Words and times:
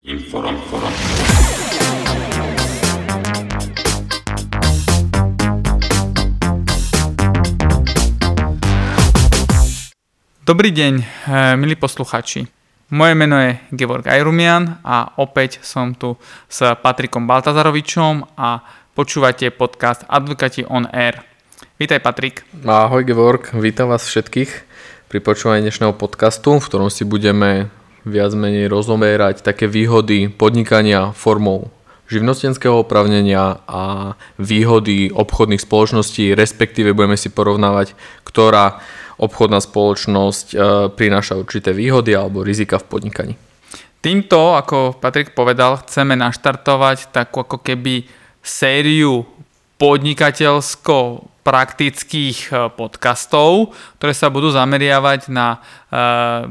Inform, 0.00 0.56
inform. 0.56 0.88
Dobrý 10.40 10.72
deň, 10.72 11.04
eh, 11.04 11.52
milí 11.60 11.76
posluchači. 11.76 12.48
Moje 12.96 13.12
meno 13.12 13.36
je 13.44 13.60
Georg 13.76 14.08
Ajrumian 14.08 14.80
a 14.80 15.20
opäť 15.20 15.60
som 15.60 15.92
tu 15.92 16.16
s 16.48 16.64
Patrikom 16.80 17.28
Baltazarovičom 17.28 18.40
a 18.40 18.64
počúvate 18.96 19.52
podcast 19.52 20.08
Advokáti 20.08 20.64
on 20.64 20.88
Air. 20.96 21.20
Vítaj 21.76 22.00
Patrik. 22.00 22.48
Ahoj 22.64 23.04
Georg, 23.04 23.52
vítam 23.52 23.92
vás 23.92 24.08
všetkých 24.08 24.50
pri 25.12 25.20
počúvaní 25.20 25.68
dnešného 25.68 25.92
podcastu, 25.92 26.56
v 26.56 26.64
ktorom 26.64 26.88
si 26.88 27.04
budeme 27.04 27.68
viac 28.04 28.32
menej 28.32 28.70
rozomerať 28.70 29.44
také 29.44 29.68
výhody 29.68 30.32
podnikania 30.32 31.12
formou 31.12 31.68
živnostenského 32.10 32.82
opravnenia 32.82 33.62
a 33.70 34.14
výhody 34.34 35.14
obchodných 35.14 35.62
spoločností, 35.62 36.34
respektíve 36.34 36.90
budeme 36.90 37.14
si 37.14 37.30
porovnávať, 37.30 37.94
ktorá 38.26 38.82
obchodná 39.20 39.62
spoločnosť 39.62 40.46
e, 40.50 40.56
prináša 40.90 41.38
určité 41.38 41.70
výhody 41.70 42.18
alebo 42.18 42.42
rizika 42.42 42.82
v 42.82 42.88
podnikaní. 42.90 43.34
Týmto, 44.00 44.56
ako 44.58 44.96
Patrik 44.98 45.36
povedal, 45.36 45.78
chceme 45.86 46.18
naštartovať 46.18 47.14
takú 47.14 47.46
ako 47.46 47.62
keby 47.62 48.08
sériu 48.40 49.28
podnikateľsko 49.80 51.24
praktických 51.40 52.38
e, 52.52 52.68
podcastov, 52.76 53.72
ktoré 53.96 54.12
sa 54.12 54.28
budú 54.28 54.52
zameriavať 54.52 55.32
na 55.32 55.56
e, 55.56 55.58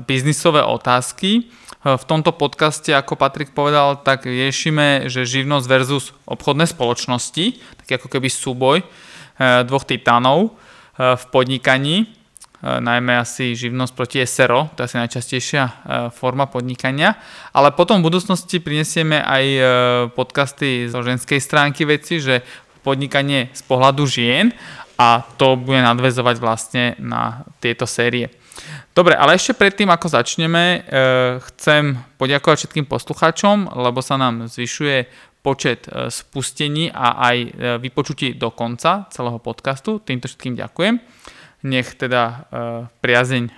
biznisové 0.02 0.66
otázky. 0.66 1.32
E, 1.38 1.42
v 1.86 2.04
tomto 2.10 2.34
podcaste, 2.34 2.90
ako 2.90 3.14
Patrik 3.14 3.54
povedal, 3.54 4.02
tak 4.02 4.26
riešime, 4.26 5.06
že 5.06 5.30
živnosť 5.30 5.66
versus 5.70 6.10
obchodné 6.26 6.66
spoločnosti, 6.66 7.62
taký 7.86 7.92
ako 8.02 8.08
keby 8.10 8.28
súboj 8.28 8.82
dvoch 9.40 9.88
titánov 9.88 10.60
v 11.00 11.24
podnikaní, 11.32 12.12
najmä 12.60 13.16
asi 13.24 13.56
živnosť 13.56 13.94
proti 13.96 14.20
SRO, 14.28 14.68
to 14.76 14.84
je 14.84 14.92
asi 14.92 15.00
najčastejšia 15.00 15.64
forma 16.12 16.44
podnikania, 16.52 17.16
ale 17.56 17.72
potom 17.72 18.04
v 18.04 18.12
budúcnosti 18.12 18.60
prinesieme 18.60 19.24
aj 19.24 19.46
podcasty 20.12 20.92
zo 20.92 21.00
ženskej 21.00 21.40
stránky 21.40 21.88
veci, 21.88 22.20
že 22.20 22.44
podnikanie 22.82 23.52
z 23.52 23.62
pohľadu 23.68 24.04
žien 24.10 24.56
a 25.00 25.24
to 25.40 25.56
bude 25.56 25.80
nadvezovať 25.80 26.36
vlastne 26.44 26.84
na 27.00 27.48
tieto 27.64 27.88
série. 27.88 28.28
Dobre, 28.92 29.16
ale 29.16 29.40
ešte 29.40 29.56
predtým, 29.56 29.88
ako 29.88 30.12
začneme, 30.12 30.64
e, 30.64 30.80
chcem 31.40 31.96
poďakovať 32.20 32.58
všetkým 32.68 32.86
poslucháčom, 32.90 33.72
lebo 33.80 34.04
sa 34.04 34.20
nám 34.20 34.52
zvyšuje 34.52 35.08
počet 35.40 35.88
e, 35.88 36.12
spustení 36.12 36.92
a 36.92 37.16
aj 37.32 37.38
e, 37.40 37.50
vypočutí 37.80 38.36
do 38.36 38.52
konca 38.52 39.08
celého 39.08 39.40
podcastu. 39.40 40.04
Týmto 40.04 40.28
všetkým 40.28 40.60
ďakujem. 40.60 41.00
Nech 41.60 41.92
teda 42.00 42.48
priazeň 43.04 43.52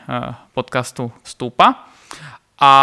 podcastu 0.58 1.14
stúpa. 1.22 1.86
A 2.58 2.74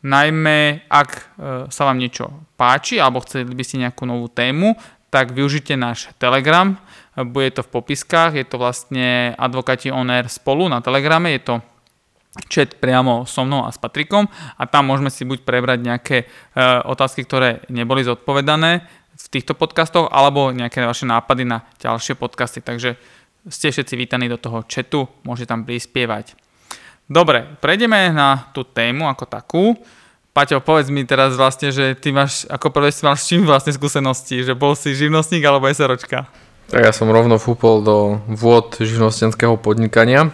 najmä, 0.00 0.88
ak 0.88 1.36
sa 1.68 1.82
vám 1.84 2.00
niečo 2.00 2.32
páči 2.56 2.96
alebo 2.96 3.20
chceli 3.20 3.52
by 3.52 3.60
ste 3.60 3.84
nejakú 3.84 4.08
novú 4.08 4.32
tému, 4.32 4.72
tak 5.10 5.34
využite 5.34 5.74
náš 5.74 6.08
Telegram, 6.16 6.78
bude 7.18 7.50
to 7.50 7.66
v 7.66 7.72
popiskách, 7.74 8.38
je 8.38 8.46
to 8.46 8.56
vlastne 8.56 9.34
advokáti 9.34 9.90
on 9.90 10.06
air 10.08 10.30
spolu 10.30 10.70
na 10.70 10.78
Telegrame, 10.78 11.34
je 11.36 11.42
to 11.42 11.54
chat 12.46 12.78
priamo 12.78 13.26
so 13.26 13.42
mnou 13.42 13.66
a 13.66 13.74
s 13.74 13.78
Patrikom. 13.82 14.30
A 14.30 14.62
tam 14.70 14.86
môžeme 14.86 15.10
si 15.10 15.26
buď 15.26 15.42
prebrať 15.42 15.78
nejaké 15.82 16.16
e, 16.22 16.26
otázky, 16.86 17.26
ktoré 17.26 17.66
neboli 17.66 18.06
zodpovedané 18.06 18.86
v 19.18 19.26
týchto 19.28 19.58
podcastoch, 19.58 20.08
alebo 20.08 20.54
nejaké 20.54 20.86
vaše 20.86 21.04
nápady 21.04 21.44
na 21.44 21.66
ďalšie 21.82 22.14
podcasty, 22.16 22.62
takže 22.62 22.96
ste 23.50 23.74
všetci 23.74 23.94
vítaní 23.98 24.30
do 24.30 24.38
toho 24.38 24.62
chatu, 24.64 25.10
môžete 25.26 25.50
tam 25.50 25.66
prispievať. 25.66 26.38
Dobre, 27.10 27.58
prejdeme 27.58 28.14
na 28.14 28.48
tú 28.54 28.62
tému 28.62 29.10
ako 29.10 29.24
takú. 29.26 29.64
Paťo, 30.30 30.62
povedz 30.62 30.94
mi 30.94 31.02
teraz 31.02 31.34
vlastne, 31.34 31.74
že 31.74 31.98
ty 31.98 32.14
máš, 32.14 32.46
ako 32.46 32.70
prvé 32.70 32.94
si 32.94 33.02
mal 33.02 33.18
s 33.18 33.26
čím 33.26 33.42
vlastne 33.42 33.74
skúsenosti, 33.74 34.46
že 34.46 34.54
bol 34.54 34.78
si 34.78 34.94
živnostník 34.94 35.42
alebo 35.42 35.66
SROčka? 35.66 36.30
Tak 36.70 36.80
ja 36.86 36.94
som 36.94 37.10
rovno 37.10 37.34
fúpol 37.42 37.82
do 37.82 38.22
vôd 38.30 38.78
živnostenského 38.78 39.58
podnikania. 39.58 40.30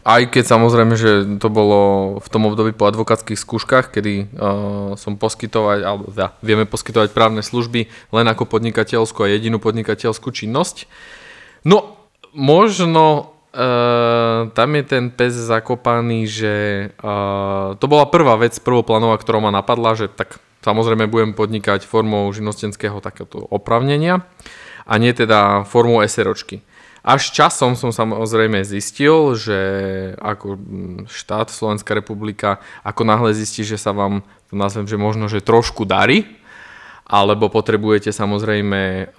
Aj 0.00 0.24
keď 0.24 0.56
samozrejme, 0.56 0.96
že 0.96 1.36
to 1.36 1.52
bolo 1.52 1.80
v 2.16 2.28
tom 2.32 2.48
období 2.48 2.72
po 2.72 2.88
advokátskych 2.88 3.36
skúškach, 3.36 3.92
kedy 3.92 4.32
uh, 4.32 4.96
som 4.96 5.20
poskytovať, 5.20 5.78
alebo 5.84 6.08
ja, 6.16 6.32
vieme 6.40 6.64
poskytovať 6.64 7.12
právne 7.12 7.44
služby 7.44 7.92
len 8.16 8.24
ako 8.24 8.48
podnikateľskú 8.48 9.28
a 9.28 9.28
jedinú 9.28 9.60
podnikateľskú 9.60 10.32
činnosť. 10.32 10.88
No, 11.68 12.00
možno 12.32 13.36
Uh, 13.50 14.46
tam 14.54 14.78
je 14.78 14.84
ten 14.86 15.10
pes 15.10 15.34
zakopaný, 15.34 16.30
že 16.30 16.54
uh, 17.02 17.74
to 17.82 17.90
bola 17.90 18.06
prvá 18.06 18.38
vec, 18.38 18.54
prvoplánová, 18.62 19.18
ktorá 19.18 19.42
ma 19.42 19.50
napadla, 19.50 19.98
že 19.98 20.06
tak 20.06 20.38
samozrejme 20.62 21.10
budem 21.10 21.34
podnikať 21.34 21.82
formou 21.82 22.30
živnostenského 22.30 23.02
takéto 23.02 23.42
opravnenia 23.50 24.22
a 24.86 24.94
nie 25.02 25.10
teda 25.10 25.66
formou 25.66 25.98
SROčky. 25.98 26.62
Až 27.02 27.34
časom 27.34 27.74
som 27.74 27.90
samozrejme 27.90 28.62
zistil, 28.62 29.34
že 29.34 29.58
ako 30.20 30.60
štát 31.08 31.50
Slovenská 31.50 31.96
republika, 31.96 32.62
ako 32.86 33.02
náhle 33.02 33.34
zistí, 33.34 33.66
že 33.66 33.80
sa 33.80 33.90
vám, 33.90 34.22
to 34.46 34.54
nazvem, 34.54 34.86
že 34.86 34.94
možno, 34.94 35.26
že 35.26 35.42
trošku 35.42 35.88
darí, 35.88 36.38
alebo 37.06 37.50
potrebujete 37.50 38.14
samozrejme 38.14 39.12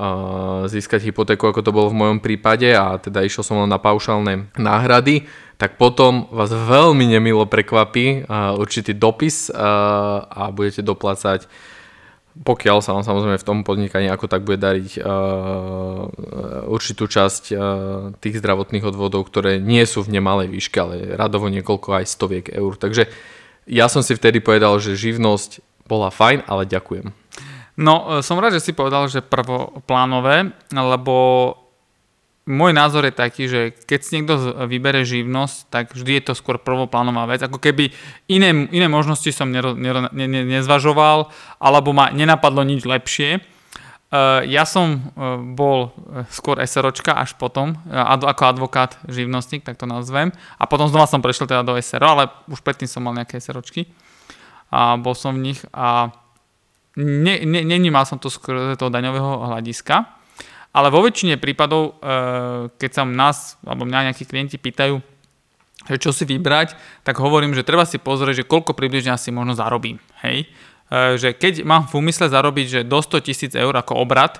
získať 0.67 1.11
hypotéku, 1.11 1.49
ako 1.51 1.61
to 1.63 1.75
bolo 1.75 1.91
v 1.91 1.99
mojom 1.99 2.19
prípade 2.23 2.71
a 2.71 2.95
teda 3.01 3.25
išiel 3.25 3.43
som 3.43 3.59
len 3.63 3.71
na 3.71 3.81
paušálne 3.81 4.47
náhrady, 4.55 5.27
tak 5.59 5.75
potom 5.75 6.31
vás 6.31 6.49
veľmi 6.55 7.03
nemilo 7.03 7.45
prekvapí 7.45 8.25
určitý 8.55 8.95
dopis 8.95 9.51
a 9.51 10.49
budete 10.55 10.81
doplácať 10.87 11.51
pokiaľ 12.31 12.79
sa 12.79 12.95
vám 12.95 13.03
samozrejme 13.03 13.37
v 13.37 13.47
tom 13.47 13.59
podnikaní 13.67 14.07
ako 14.07 14.31
tak 14.31 14.47
bude 14.47 14.55
dariť 14.55 15.03
uh, 15.03 16.07
určitú 16.71 17.11
časť 17.11 17.43
uh, 17.51 17.59
tých 18.23 18.39
zdravotných 18.39 18.87
odvodov, 18.87 19.27
ktoré 19.27 19.59
nie 19.59 19.83
sú 19.83 20.07
v 20.07 20.15
nemalej 20.15 20.47
výške, 20.47 20.77
ale 20.79 20.95
radovo 21.19 21.51
niekoľko 21.51 22.01
aj 22.01 22.05
stoviek 22.07 22.45
eur. 22.55 22.79
Takže 22.79 23.11
ja 23.67 23.91
som 23.91 23.99
si 23.99 24.15
vtedy 24.15 24.39
povedal, 24.39 24.79
že 24.79 24.95
živnosť 24.95 25.59
bola 25.91 26.07
fajn, 26.07 26.47
ale 26.47 26.63
ďakujem. 26.63 27.20
No, 27.79 28.19
e, 28.19 28.25
som 28.25 28.39
rád, 28.39 28.59
že 28.59 28.71
si 28.71 28.71
povedal, 28.75 29.07
že 29.07 29.23
prvoplánové, 29.23 30.51
lebo 30.71 31.15
môj 32.49 32.71
názor 32.75 33.05
je 33.07 33.13
taký, 33.13 33.43
že 33.47 33.61
keď 33.85 33.99
si 34.01 34.11
niekto 34.17 34.35
vybere 34.67 35.05
živnosť, 35.05 35.57
tak 35.69 35.85
vždy 35.93 36.19
je 36.19 36.23
to 36.31 36.33
skôr 36.35 36.57
prvoplánová 36.59 37.29
vec. 37.29 37.45
Ako 37.45 37.61
keby 37.61 37.93
iné, 38.27 38.67
iné 38.73 38.87
možnosti 38.89 39.29
som 39.31 39.53
nero, 39.53 39.77
nero, 39.77 40.09
ne, 40.11 40.25
ne, 40.27 40.41
nezvažoval, 40.59 41.31
alebo 41.61 41.95
ma 41.95 42.09
nenapadlo 42.11 42.65
nič 42.65 42.83
lepšie. 42.83 43.39
Uh, 44.11 44.43
ja 44.43 44.67
som 44.67 45.15
bol 45.55 45.95
skôr 46.27 46.59
SROčka 46.59 47.15
až 47.15 47.39
potom, 47.39 47.79
ako 47.87 48.43
advokát, 48.43 48.99
živnostník, 49.07 49.63
tak 49.63 49.79
to 49.79 49.87
nazvem. 49.87 50.35
A 50.59 50.67
potom 50.67 50.91
znova 50.91 51.07
som 51.07 51.23
prešiel 51.23 51.47
teda 51.47 51.63
do 51.63 51.79
SRO, 51.79 52.19
ale 52.19 52.27
už 52.51 52.59
predtým 52.59 52.91
som 52.91 53.07
mal 53.07 53.15
nejaké 53.15 53.39
SROčky. 53.39 53.87
A 54.67 54.99
bol 54.99 55.15
som 55.15 55.39
v 55.39 55.55
nich 55.55 55.63
a 55.71 56.11
ne, 56.97 57.45
ne, 57.45 57.61
nenímal 57.63 58.03
som 58.03 58.19
to 58.19 58.27
z 58.27 58.41
toho 58.75 58.91
daňového 58.91 59.51
hľadiska, 59.51 60.21
ale 60.71 60.87
vo 60.87 61.03
väčšine 61.03 61.35
prípadov, 61.35 61.99
e, 61.99 62.71
keď 62.79 62.91
sa 62.91 63.03
nás 63.03 63.59
alebo 63.67 63.83
mňa 63.83 64.11
nejakí 64.11 64.23
klienti 64.23 64.55
pýtajú, 64.55 65.03
že 65.91 65.97
čo 65.99 66.15
si 66.15 66.23
vybrať, 66.23 66.77
tak 67.03 67.19
hovorím, 67.19 67.51
že 67.57 67.67
treba 67.67 67.83
si 67.83 67.99
pozrieť, 67.99 68.45
že 68.45 68.49
koľko 68.49 68.77
približne 68.77 69.11
asi 69.11 69.33
možno 69.33 69.57
zarobím. 69.57 69.99
Hej? 70.23 70.47
E, 70.87 71.19
že 71.19 71.35
keď 71.35 71.67
mám 71.67 71.91
v 71.91 71.99
úmysle 71.99 72.31
zarobiť 72.31 72.65
že 72.67 72.81
do 72.87 73.03
100 73.03 73.27
tisíc 73.27 73.51
eur 73.51 73.75
ako 73.75 73.99
obrad, 73.99 74.39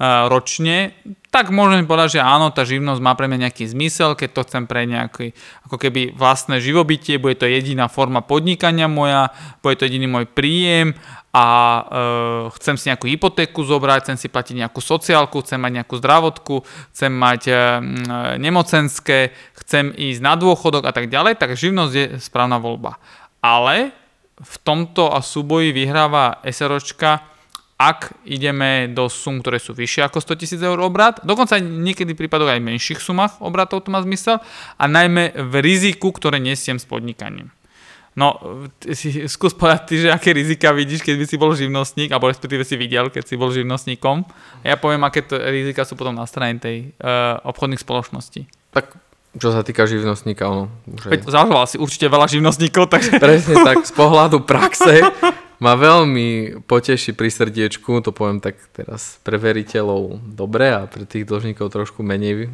ročne, 0.00 0.96
tak 1.28 1.52
môžem 1.52 1.84
povedať, 1.84 2.18
že 2.18 2.20
áno, 2.24 2.48
tá 2.48 2.64
živnosť 2.64 3.00
má 3.04 3.12
pre 3.12 3.28
mňa 3.28 3.52
nejaký 3.52 3.68
zmysel, 3.68 4.16
keď 4.16 4.28
to 4.32 4.40
chcem 4.48 4.64
pre 4.64 4.88
nejaký, 4.88 5.36
ako 5.68 5.76
keby 5.76 6.16
vlastné 6.16 6.56
živobytie, 6.58 7.20
bude 7.20 7.36
to 7.36 7.44
jediná 7.44 7.84
forma 7.86 8.24
podnikania 8.24 8.88
moja, 8.88 9.28
bude 9.60 9.76
to 9.76 9.84
jediný 9.84 10.08
môj 10.08 10.26
príjem 10.32 10.96
a 11.30 11.46
e, 11.46 11.82
chcem 12.58 12.74
si 12.80 12.88
nejakú 12.90 13.06
hypotéku 13.12 13.60
zobrať, 13.60 14.08
chcem 14.08 14.18
si 14.18 14.26
platiť 14.32 14.56
nejakú 14.66 14.80
sociálku, 14.80 15.44
chcem 15.44 15.60
mať 15.60 15.72
nejakú 15.84 15.94
zdravotku, 16.00 16.66
chcem 16.96 17.12
mať 17.12 17.42
e, 17.46 17.54
nemocenské, 18.40 19.36
chcem 19.60 19.92
ísť 19.94 20.20
na 20.24 20.34
dôchodok 20.34 20.88
a 20.88 20.92
tak 20.96 21.12
ďalej, 21.12 21.36
tak 21.36 21.60
živnosť 21.60 21.92
je 21.92 22.06
správna 22.18 22.56
voľba. 22.56 22.98
Ale 23.38 23.94
v 24.40 24.56
tomto 24.64 25.12
a 25.12 25.20
súboji 25.20 25.70
vyhráva 25.76 26.40
SROčka, 26.48 27.22
ak 27.80 28.12
ideme 28.28 28.92
do 28.92 29.08
sum, 29.08 29.40
ktoré 29.40 29.56
sú 29.56 29.72
vyššie 29.72 30.04
ako 30.12 30.20
100 30.20 30.60
000 30.60 30.68
eur 30.68 30.78
obrad, 30.84 31.24
dokonca 31.24 31.56
niekedy 31.56 32.12
prípadov 32.12 32.52
aj 32.52 32.60
v 32.60 32.76
menších 32.76 33.00
sumách 33.00 33.40
obratov 33.40 33.80
to 33.80 33.88
má 33.88 34.04
zmysel 34.04 34.36
a 34.76 34.84
najmä 34.84 35.32
v 35.32 35.54
riziku, 35.64 36.12
ktoré 36.12 36.36
nesiem 36.36 36.76
s 36.76 36.84
podnikaním. 36.84 37.48
No, 38.12 38.36
si, 38.92 39.24
skús 39.32 39.56
povedať 39.56 39.80
ty, 39.88 39.94
že 40.04 40.08
aké 40.12 40.36
rizika 40.36 40.74
vidíš, 40.76 41.00
keď 41.00 41.14
by 41.14 41.24
si 41.24 41.36
bol 41.40 41.56
živnostník, 41.56 42.12
alebo 42.12 42.28
respektíve 42.28 42.68
si 42.68 42.76
videl, 42.76 43.08
keď 43.08 43.24
si 43.24 43.38
bol 43.38 43.48
živnostníkom. 43.48 44.28
A 44.60 44.64
ja 44.66 44.76
poviem, 44.76 45.00
aké 45.06 45.24
to 45.24 45.38
rizika 45.38 45.86
sú 45.88 45.96
potom 45.96 46.12
na 46.12 46.26
strane 46.26 46.60
tej 46.60 46.92
uh, 47.00 47.40
obchodných 47.48 47.80
spoločností. 47.80 48.50
Tak 48.76 48.92
čo 49.38 49.54
sa 49.54 49.62
týka 49.62 49.86
živnostníka, 49.86 50.42
ono. 50.50 50.66
Že... 50.90 51.06
Veď 51.06 51.20
zažoval 51.30 51.64
si 51.70 51.78
určite 51.78 52.10
veľa 52.10 52.26
živnostníkov, 52.26 52.90
takže... 52.90 53.22
Presne 53.22 53.62
tak, 53.62 53.86
z 53.86 53.94
pohľadu 53.94 54.42
praxe 54.42 55.06
ma 55.60 55.76
veľmi 55.76 56.60
poteší 56.64 57.12
pri 57.12 57.28
srdiečku, 57.28 58.00
to 58.00 58.10
poviem 58.16 58.40
tak 58.40 58.56
teraz 58.72 59.20
pre 59.20 59.36
veriteľov 59.36 60.24
dobre 60.24 60.72
a 60.72 60.88
pre 60.88 61.04
tých 61.04 61.28
dlžníkov 61.28 61.68
trošku 61.68 62.00
menej, 62.00 62.48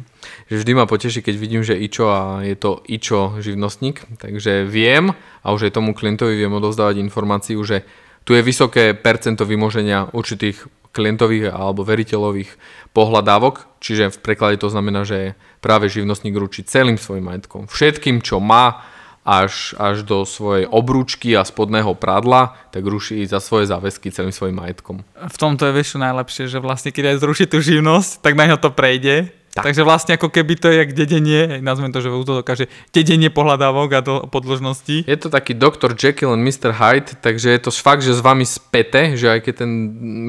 že 0.51 0.55
vždy 0.59 0.71
ma 0.75 0.85
poteší, 0.85 1.23
keď 1.23 1.35
vidím, 1.39 1.63
že 1.63 1.79
Ičo 1.79 2.11
a 2.11 2.43
je 2.43 2.55
to 2.59 2.83
Ičo 2.83 3.39
živnostník, 3.39 4.03
takže 4.19 4.67
viem 4.67 5.15
a 5.41 5.47
už 5.55 5.71
aj 5.71 5.79
tomu 5.79 5.95
klientovi 5.95 6.35
viem 6.35 6.51
odovzdávať 6.51 6.99
informáciu, 6.99 7.63
že 7.63 7.87
tu 8.27 8.35
je 8.35 8.43
vysoké 8.43 8.91
percento 8.91 9.47
vymoženia 9.47 10.11
určitých 10.11 10.67
klientových 10.91 11.53
alebo 11.53 11.87
veriteľových 11.87 12.51
pohľadávok, 12.91 13.79
čiže 13.79 14.11
v 14.11 14.17
preklade 14.19 14.59
to 14.59 14.67
znamená, 14.67 15.07
že 15.07 15.39
práve 15.63 15.87
živnostník 15.87 16.35
ručí 16.35 16.65
celým 16.67 16.99
svojim 16.99 17.23
majetkom, 17.23 17.71
všetkým, 17.71 18.19
čo 18.19 18.43
má, 18.43 18.83
až, 19.27 19.75
až 19.75 20.07
do 20.07 20.23
svojej 20.23 20.63
obrúčky 20.71 21.35
a 21.35 21.43
spodného 21.43 21.91
pradla, 21.99 22.55
tak 22.71 22.87
ruší 22.87 23.27
za 23.27 23.43
svoje 23.43 23.67
záväzky 23.67 24.07
celým 24.07 24.31
svojim 24.31 24.55
majetkom. 24.55 25.03
V 25.03 25.37
tomto 25.37 25.67
je 25.67 25.75
vieš 25.75 25.99
najlepšie, 25.99 26.47
že 26.47 26.63
vlastne 26.63 26.95
keď 26.95 27.11
aj 27.11 27.17
zruší 27.19 27.45
tú 27.51 27.59
živnosť, 27.59 28.23
tak 28.23 28.39
na 28.39 28.47
ňo 28.47 28.57
to 28.63 28.71
prejde. 28.71 29.35
Tak. 29.57 29.73
Takže 29.73 29.89
vlastne 29.89 30.13
ako 30.13 30.29
keby 30.29 30.53
to 30.53 30.69
je 30.69 30.85
jak 30.85 30.93
dedenie, 30.93 31.65
nazvem 31.65 31.89
to, 31.89 31.97
že 31.97 32.13
to 32.13 32.45
dokáže 32.45 32.69
dedenie 32.93 33.33
pohľadávok 33.33 33.89
a 33.97 33.99
do 34.05 34.15
podložnosti. 34.29 35.01
Je 35.01 35.17
to 35.17 35.33
taký 35.33 35.57
Dr. 35.57 35.97
Jekyll 35.97 36.37
and 36.37 36.45
Mr. 36.45 36.77
Hyde, 36.77 37.17
takže 37.17 37.57
je 37.57 37.61
to 37.65 37.73
fakt, 37.73 38.05
že 38.05 38.13
s 38.13 38.21
vami 38.21 38.45
späte, 38.45 39.17
že 39.17 39.33
aj 39.33 39.49
keď 39.49 39.65
ten 39.65 39.71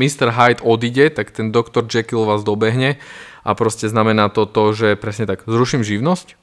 Mr. 0.00 0.32
Hyde 0.32 0.64
odíde, 0.64 1.12
tak 1.12 1.28
ten 1.28 1.52
Dr. 1.52 1.84
Jekyll 1.84 2.24
vás 2.24 2.40
dobehne 2.40 2.96
a 3.44 3.52
proste 3.52 3.84
znamená 3.84 4.32
to 4.32 4.48
to, 4.48 4.72
že 4.72 4.96
presne 4.96 5.28
tak, 5.28 5.44
zruším 5.44 5.84
živnosť, 5.84 6.37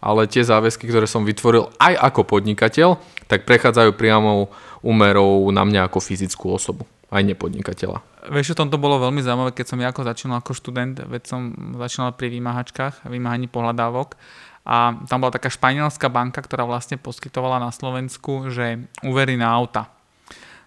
ale 0.00 0.26
tie 0.26 0.40
záväzky, 0.40 0.88
ktoré 0.88 1.04
som 1.04 1.28
vytvoril 1.28 1.68
aj 1.76 1.94
ako 2.00 2.24
podnikateľ, 2.24 2.96
tak 3.28 3.44
prechádzajú 3.44 3.94
priamou 3.94 4.48
úmerou 4.80 5.46
na 5.52 5.62
mňa 5.62 5.86
ako 5.86 6.00
fyzickú 6.00 6.56
osobu, 6.56 6.88
aj 7.12 7.20
nepodnikateľa. 7.20 8.00
Vieš, 8.32 8.52
o 8.52 8.58
tom 8.64 8.68
to 8.68 8.80
bolo 8.80 9.00
veľmi 9.00 9.20
zaujímavé, 9.20 9.52
keď 9.52 9.66
som 9.72 9.80
ja 9.80 9.92
ako 9.92 10.04
začínal 10.04 10.40
ako 10.40 10.52
študent, 10.56 11.04
veď 11.04 11.22
som 11.24 11.52
začínal 11.76 12.16
pri 12.16 12.32
vymáhačkách, 12.32 13.08
vymáhaní 13.08 13.48
pohľadávok 13.48 14.16
a 14.64 14.92
tam 15.08 15.24
bola 15.24 15.32
taká 15.32 15.48
španielská 15.48 16.12
banka, 16.12 16.44
ktorá 16.44 16.68
vlastne 16.68 17.00
poskytovala 17.00 17.60
na 17.60 17.72
Slovensku, 17.72 18.52
že 18.52 18.84
úvery 19.00 19.40
na 19.40 19.48
auta. 19.52 19.88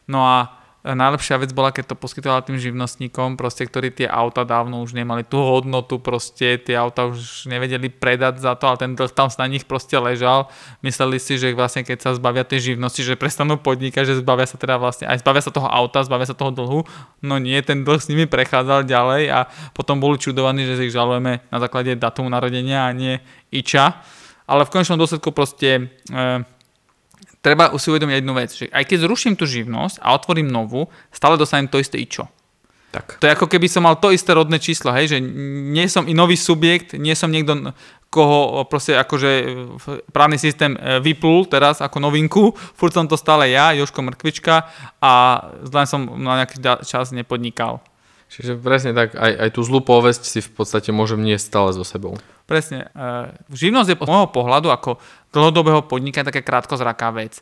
No 0.10 0.26
a 0.26 0.63
najlepšia 0.84 1.40
vec 1.40 1.56
bola, 1.56 1.72
keď 1.72 1.96
to 1.96 1.96
poskytovala 1.96 2.44
tým 2.44 2.60
živnostníkom, 2.60 3.40
proste, 3.40 3.64
ktorí 3.64 3.96
tie 3.96 4.04
auta 4.04 4.44
dávno 4.44 4.84
už 4.84 4.92
nemali 4.92 5.24
tú 5.24 5.40
hodnotu, 5.40 5.96
proste 5.96 6.60
tie 6.60 6.76
auta 6.76 7.08
už 7.08 7.48
nevedeli 7.48 7.88
predať 7.88 8.44
za 8.44 8.60
to, 8.60 8.68
ale 8.68 8.78
ten 8.84 8.92
dlh 8.92 9.08
tam 9.16 9.32
na 9.32 9.48
nich 9.48 9.64
proste 9.64 9.96
ležal. 9.96 10.52
Mysleli 10.84 11.24
si, 11.24 11.40
že 11.40 11.56
vlastne 11.56 11.88
keď 11.88 12.04
sa 12.04 12.10
zbavia 12.20 12.44
tej 12.44 12.76
živnosti, 12.76 13.00
že 13.00 13.16
prestanú 13.16 13.56
podnikať, 13.56 14.12
že 14.12 14.20
zbavia 14.20 14.44
sa 14.44 14.60
teda 14.60 14.76
vlastne, 14.76 15.08
aj 15.08 15.24
zbavia 15.24 15.42
sa 15.48 15.56
toho 15.56 15.72
auta, 15.72 16.04
zbavia 16.04 16.28
sa 16.28 16.36
toho 16.36 16.52
dlhu, 16.52 16.84
no 17.24 17.40
nie, 17.40 17.56
ten 17.64 17.88
dlh 17.88 18.04
s 18.04 18.12
nimi 18.12 18.28
prechádzal 18.28 18.84
ďalej 18.84 19.32
a 19.32 19.48
potom 19.72 20.04
boli 20.04 20.20
čudovaní, 20.20 20.68
že 20.68 20.84
ich 20.84 20.92
žalujeme 20.92 21.48
na 21.48 21.58
základe 21.64 21.96
datumu 21.96 22.28
narodenia 22.28 22.92
a 22.92 22.92
nie 22.92 23.24
iča. 23.56 24.04
Ale 24.44 24.68
v 24.68 24.76
konečnom 24.76 25.00
dôsledku 25.00 25.32
proste 25.32 25.96
e, 26.12 26.44
treba 27.44 27.76
si 27.76 27.92
uvedomiť 27.92 28.16
jednu 28.24 28.34
vec, 28.34 28.50
že 28.56 28.72
aj 28.72 28.88
keď 28.88 28.98
zruším 29.04 29.36
tú 29.36 29.44
živnosť 29.44 30.00
a 30.00 30.16
otvorím 30.16 30.48
novú, 30.48 30.88
stále 31.12 31.36
dostanem 31.36 31.68
to 31.68 31.78
isté 31.78 32.00
ičo. 32.00 32.26
Tak. 32.94 33.18
To 33.20 33.26
je 33.26 33.34
ako 33.34 33.50
keby 33.50 33.66
som 33.66 33.90
mal 33.90 33.98
to 33.98 34.14
isté 34.14 34.38
rodné 34.38 34.62
číslo, 34.62 34.94
hej, 34.94 35.18
že 35.18 35.18
nie 35.74 35.90
som 35.90 36.06
i 36.06 36.14
nový 36.14 36.38
subjekt, 36.38 36.94
nie 36.94 37.18
som 37.18 37.34
niekto, 37.34 37.74
koho 38.14 38.62
proste 38.70 38.94
akože 38.94 39.30
právny 40.14 40.38
systém 40.38 40.78
e, 40.78 41.02
vyplul 41.02 41.50
teraz 41.50 41.82
ako 41.82 41.98
novinku, 41.98 42.54
furt 42.78 42.94
som 42.94 43.10
to 43.10 43.18
stále 43.18 43.50
ja, 43.50 43.74
Joško 43.74 43.98
Mrkvička 43.98 44.70
a 45.02 45.14
len 45.66 45.88
som 45.90 46.06
na 46.22 46.46
nejaký 46.46 46.62
čas 46.86 47.10
nepodnikal. 47.10 47.82
Čiže 48.34 48.58
presne 48.58 48.98
tak, 48.98 49.14
aj, 49.14 49.30
aj 49.30 49.50
tú 49.54 49.62
zlú 49.62 49.86
povesť 49.86 50.26
si 50.26 50.42
v 50.42 50.50
podstate 50.58 50.90
môžem 50.90 51.22
niesť 51.22 51.54
stále 51.54 51.70
so 51.70 51.86
sebou. 51.86 52.18
Presne. 52.50 52.90
E, 52.98 53.30
živnosť 53.54 53.94
je 53.94 53.98
z 54.02 54.10
môjho 54.10 54.34
pohľadu 54.34 54.74
ako 54.74 54.98
dlhodobého 55.30 55.86
podnika 55.86 56.26
taká 56.26 56.42
krátkozraká 56.42 57.14
vec. 57.14 57.38
E, 57.38 57.42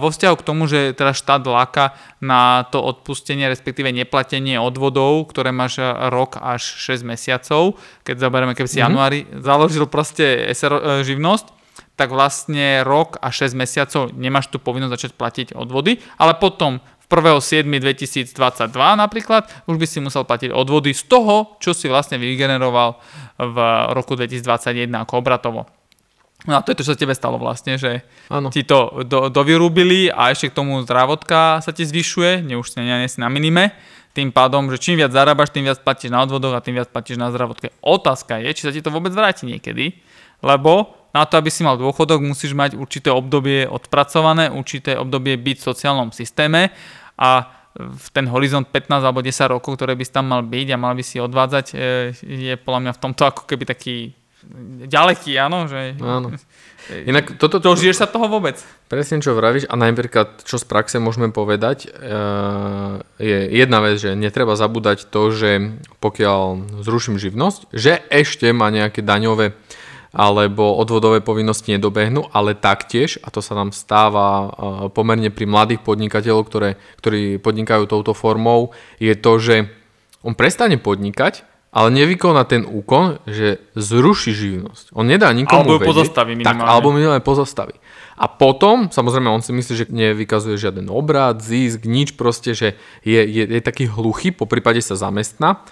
vo 0.00 0.08
vzťahu 0.08 0.34
k 0.40 0.46
tomu, 0.48 0.64
že 0.64 0.96
teda 0.96 1.12
štát 1.12 1.44
láka 1.44 1.92
na 2.24 2.64
to 2.72 2.80
odpustenie, 2.80 3.52
respektíve 3.52 3.92
neplatenie 3.92 4.56
odvodov, 4.56 5.28
ktoré 5.28 5.52
máš 5.52 5.76
rok 6.08 6.40
až 6.40 6.64
6 6.88 7.04
mesiacov, 7.04 7.76
keď 8.08 8.24
zoberieme, 8.24 8.56
keby 8.56 8.64
si 8.64 8.80
mm-hmm. 8.80 8.88
januári 8.88 9.28
založil 9.44 9.84
proste 9.92 10.48
SR 10.56 11.04
živnosť, 11.04 11.60
tak 12.00 12.16
vlastne 12.16 12.80
rok 12.80 13.20
a 13.20 13.28
6 13.28 13.52
mesiacov 13.52 14.08
nemáš 14.16 14.48
tu 14.48 14.56
povinnosť 14.56 14.92
začať 14.96 15.12
platiť 15.20 15.48
odvody, 15.52 16.00
ale 16.16 16.32
potom 16.32 16.80
1.7.2022 17.10 18.70
napríklad, 18.94 19.50
už 19.66 19.76
by 19.76 19.86
si 19.90 19.98
musel 19.98 20.22
platiť 20.22 20.54
odvody 20.54 20.94
z 20.94 21.10
toho, 21.10 21.58
čo 21.58 21.74
si 21.74 21.90
vlastne 21.90 22.22
vygeneroval 22.22 23.02
v 23.42 23.56
roku 23.98 24.14
2021 24.14 24.86
ako 24.94 25.18
obratovo. 25.18 25.66
No 26.48 26.56
a 26.56 26.64
to 26.64 26.72
je 26.72 26.80
to, 26.80 26.84
čo 26.88 26.92
sa 26.96 27.02
tebe 27.02 27.12
stalo 27.12 27.36
vlastne, 27.36 27.76
že 27.76 28.00
ano. 28.32 28.48
ti 28.48 28.64
to 28.64 29.04
do, 29.04 29.28
dovyrúbili 29.28 30.08
a 30.08 30.32
ešte 30.32 30.48
k 30.48 30.56
tomu 30.56 30.80
zdravotka 30.80 31.60
sa 31.60 31.70
ti 31.74 31.84
zvyšuje, 31.84 32.46
ne 32.46 32.56
už 32.56 32.72
si 32.72 33.18
na 33.20 33.28
minime, 33.28 33.76
tým 34.16 34.32
pádom, 34.32 34.72
že 34.72 34.80
čím 34.80 34.98
viac 34.98 35.12
zarábaš, 35.12 35.52
tým 35.52 35.68
viac 35.68 35.84
platíš 35.84 36.08
na 36.10 36.24
odvodoch 36.24 36.56
a 36.56 36.64
tým 36.64 36.80
viac 36.80 36.88
platíš 36.88 37.20
na 37.20 37.28
zdravotke. 37.28 37.70
Otázka 37.84 38.40
je, 38.40 38.56
či 38.56 38.62
sa 38.66 38.72
ti 38.72 38.80
to 38.80 38.88
vôbec 38.88 39.12
vráti 39.12 39.46
niekedy, 39.46 40.00
lebo 40.40 40.96
na 41.10 41.26
to, 41.26 41.36
aby 41.36 41.50
si 41.50 41.66
mal 41.66 41.74
dôchodok, 41.74 42.22
musíš 42.22 42.54
mať 42.54 42.78
určité 42.78 43.10
obdobie 43.10 43.66
odpracované, 43.66 44.50
určité 44.50 44.94
obdobie 44.94 45.34
byť 45.36 45.56
v 45.58 45.66
sociálnom 45.74 46.10
systéme 46.14 46.70
a 47.20 47.60
v 47.76 48.06
ten 48.10 48.26
horizont 48.26 48.66
15 48.66 49.06
alebo 49.06 49.22
10 49.22 49.30
rokov, 49.46 49.78
ktoré 49.78 49.94
by 49.94 50.02
si 50.02 50.10
tam 50.10 50.26
mal 50.26 50.42
byť 50.42 50.68
a 50.74 50.80
mal 50.80 50.98
by 50.98 51.04
si 51.06 51.22
odvádzať, 51.22 51.66
e, 51.70 51.76
je 52.18 52.54
podľa 52.58 52.80
mňa 52.88 52.92
v 52.96 53.02
tomto 53.02 53.22
ako 53.28 53.46
keby 53.46 53.64
taký 53.68 54.10
ďaleký, 54.88 55.36
áno? 55.36 55.68
Že... 55.68 56.00
Áno. 56.00 56.34
Inak 57.10 57.38
toto... 57.38 57.60
To 57.60 57.76
žiješ 57.78 58.02
sa 58.02 58.06
toho 58.10 58.26
vôbec? 58.26 58.58
Presne 58.90 59.22
čo 59.22 59.36
vravíš 59.36 59.70
a 59.70 59.78
napríklad 59.78 60.42
čo 60.42 60.58
z 60.58 60.66
praxe 60.66 60.96
môžeme 60.98 61.30
povedať 61.30 61.86
e, 61.86 61.88
je 63.22 63.38
jedna 63.54 63.78
vec, 63.84 64.02
že 64.02 64.18
netreba 64.18 64.58
zabúdať 64.58 65.06
to, 65.06 65.30
že 65.30 65.78
pokiaľ 66.02 66.80
zruším 66.82 67.20
živnosť, 67.20 67.70
že 67.70 68.02
ešte 68.10 68.50
má 68.50 68.72
nejaké 68.74 69.04
daňové 69.04 69.54
alebo 70.10 70.74
odvodové 70.74 71.22
povinnosti 71.22 71.78
nedobehnú, 71.78 72.26
ale 72.34 72.58
taktiež, 72.58 73.22
a 73.22 73.30
to 73.30 73.38
sa 73.38 73.54
nám 73.54 73.70
stáva 73.70 74.50
pomerne 74.90 75.30
pri 75.30 75.46
mladých 75.46 75.86
podnikateľov, 75.86 76.50
ktoré, 76.50 76.70
ktorí 76.98 77.38
podnikajú 77.38 77.86
touto 77.86 78.10
formou, 78.10 78.74
je 78.98 79.14
to, 79.14 79.32
že 79.38 79.56
on 80.26 80.34
prestane 80.34 80.76
podnikať, 80.82 81.46
ale 81.70 81.94
nevykoná 81.94 82.42
ten 82.50 82.66
úkon, 82.66 83.22
že 83.30 83.62
zruší 83.78 84.34
živnosť. 84.34 84.90
On 84.90 85.06
nedá 85.06 85.30
nikomu 85.30 85.78
Alebo 85.78 85.78
ju 85.78 85.94
pozastaví 85.94 86.34
minimálne. 86.34 86.66
Tak, 86.66 86.66
alebo 86.66 86.88
minimálne 86.90 87.22
pozastaví. 87.22 87.78
A 88.20 88.26
potom, 88.26 88.90
samozrejme, 88.90 89.30
on 89.30 89.40
si 89.40 89.54
myslí, 89.54 89.72
že 89.78 89.86
nevykazuje 89.88 90.58
žiaden 90.58 90.90
obrad, 90.90 91.40
zisk, 91.40 91.86
nič 91.86 92.18
proste, 92.18 92.52
že 92.52 92.74
je, 93.06 93.22
je, 93.22 93.42
je 93.46 93.60
taký 93.62 93.86
hluchý, 93.86 94.34
po 94.34 94.44
prípade 94.44 94.82
sa 94.82 94.98
zamestná. 94.98 95.62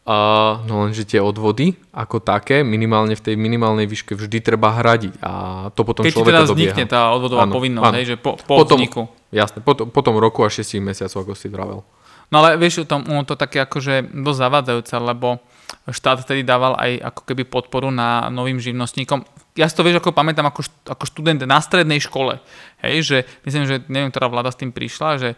Uh, 0.00 0.64
no 0.64 0.88
lenže 0.88 1.04
tie 1.04 1.20
odvody 1.20 1.76
ako 1.92 2.24
také, 2.24 2.64
minimálne 2.64 3.12
v 3.12 3.20
tej 3.20 3.36
minimálnej 3.36 3.84
výške 3.84 4.16
vždy 4.16 4.40
treba 4.40 4.72
hradiť 4.72 5.20
a 5.20 5.32
to 5.76 5.84
potom 5.84 6.08
Keď 6.08 6.14
človeka 6.16 6.40
teda 6.40 6.48
vznikne 6.56 6.84
tá 6.88 7.12
odvodová 7.12 7.44
áno, 7.44 7.52
povinnosť, 7.52 7.84
áno. 7.84 7.96
Hej, 8.00 8.06
že 8.08 8.16
po, 8.16 8.40
po 8.40 8.64
potom, 8.64 8.80
vzniku. 8.80 9.12
Jasne, 9.28 9.60
po, 9.60 9.76
po 9.76 10.00
tom 10.00 10.16
roku 10.16 10.40
a 10.40 10.48
6 10.48 10.80
mesiacov, 10.80 11.28
ako 11.28 11.36
si 11.36 11.52
vravel. 11.52 11.84
No 12.32 12.40
ale 12.40 12.56
vieš, 12.56 12.86
to, 12.86 12.96
ono 12.96 13.26
to 13.26 13.34
také 13.34 13.60
akože 13.60 14.14
dosť 14.14 14.38
zavádzajúce, 14.38 14.94
lebo 15.02 15.42
štát 15.90 16.22
vtedy 16.22 16.46
dával 16.46 16.78
aj 16.78 17.12
ako 17.12 17.20
keby 17.26 17.42
podporu 17.44 17.90
na 17.90 18.30
novým 18.30 18.62
živnostníkom. 18.62 19.26
Ja 19.58 19.66
si 19.66 19.74
to 19.74 19.82
vieš, 19.82 20.00
ako 20.00 20.14
pamätám 20.14 20.46
ako, 20.46 20.62
ako 20.86 21.04
študent 21.10 21.42
na 21.42 21.58
strednej 21.58 21.98
škole. 21.98 22.38
Hej, 22.80 22.96
že 23.04 23.18
myslím, 23.44 23.64
že 23.66 23.76
neviem, 23.90 24.14
ktorá 24.14 24.30
vláda 24.30 24.54
s 24.54 24.60
tým 24.62 24.70
prišla, 24.70 25.18
že 25.18 25.30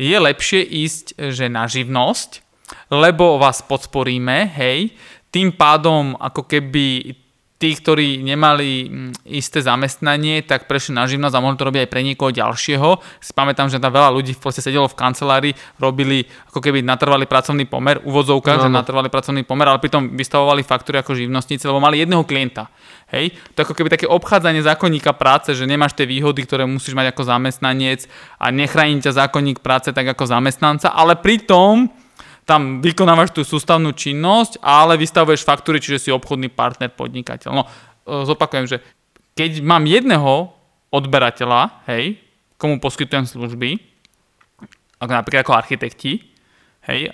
je 0.00 0.16
lepšie 0.16 0.64
ísť 0.64 1.20
že 1.30 1.52
na 1.52 1.68
živnosť, 1.68 2.47
lebo 2.92 3.40
vás 3.40 3.64
podporíme, 3.64 4.52
hej, 4.56 4.92
tým 5.28 5.52
pádom 5.52 6.16
ako 6.16 6.48
keby 6.48 7.14
tí, 7.58 7.74
ktorí 7.74 8.22
nemali 8.22 8.86
mm, 8.86 9.12
isté 9.34 9.58
zamestnanie, 9.58 10.46
tak 10.46 10.70
prešli 10.70 10.94
na 10.94 11.10
živnosť 11.10 11.34
a 11.34 11.42
mohli 11.42 11.58
to 11.58 11.66
robiť 11.66 11.80
aj 11.84 11.90
pre 11.90 12.00
niekoho 12.06 12.30
ďalšieho. 12.30 13.02
Si 13.18 13.34
pamätám, 13.34 13.66
že 13.66 13.82
tam 13.82 13.90
veľa 13.90 14.14
ľudí 14.14 14.32
v 14.38 14.40
podstate 14.40 14.70
sedelo 14.70 14.86
v 14.86 14.94
kancelárii, 14.94 15.52
robili 15.82 16.22
ako 16.54 16.62
keby 16.62 16.86
natrvali 16.86 17.26
pracovný 17.26 17.66
pomer, 17.66 17.98
uvozovka, 18.06 18.56
no, 18.56 18.62
že 18.62 18.68
natrvali 18.70 19.10
pracovný 19.10 19.42
pomer, 19.42 19.66
ale 19.66 19.82
pritom 19.82 20.14
vystavovali 20.14 20.62
faktúry 20.62 21.02
ako 21.02 21.18
živnostníci, 21.18 21.66
lebo 21.66 21.82
mali 21.82 21.98
jedného 21.98 22.22
klienta. 22.22 22.70
Hej? 23.10 23.34
To 23.58 23.66
ako 23.66 23.74
keby 23.74 23.90
také 23.90 24.06
obchádzanie 24.06 24.62
zákonníka 24.62 25.10
práce, 25.18 25.50
že 25.50 25.66
nemáš 25.66 25.98
tie 25.98 26.06
výhody, 26.06 26.46
ktoré 26.46 26.62
musíš 26.62 26.94
mať 26.94 27.10
ako 27.10 27.26
zamestnanec 27.26 28.06
a 28.38 28.54
nechráni 28.54 29.02
ťa 29.02 29.26
zákonník 29.26 29.58
práce 29.58 29.90
tak 29.90 30.06
ako 30.06 30.30
zamestnanca, 30.30 30.94
ale 30.94 31.18
pritom 31.18 31.90
tam 32.48 32.80
vykonávaš 32.80 33.36
tú 33.36 33.44
sústavnú 33.44 33.92
činnosť, 33.92 34.64
ale 34.64 34.96
vystavuješ 34.96 35.44
faktúry, 35.44 35.84
čiže 35.84 36.08
si 36.08 36.10
obchodný 36.10 36.48
partner, 36.48 36.88
podnikateľ. 36.88 37.50
No, 37.52 37.68
e, 37.68 38.24
zopakujem, 38.24 38.64
že 38.64 38.80
keď 39.36 39.60
mám 39.60 39.84
jedného 39.84 40.56
odberateľa, 40.88 41.84
hej, 41.92 42.16
komu 42.56 42.80
poskytujem 42.80 43.28
služby, 43.28 43.76
ako 44.96 45.12
napríklad 45.12 45.44
ako 45.44 45.54
architekti, 45.54 46.32
hej, 46.88 47.12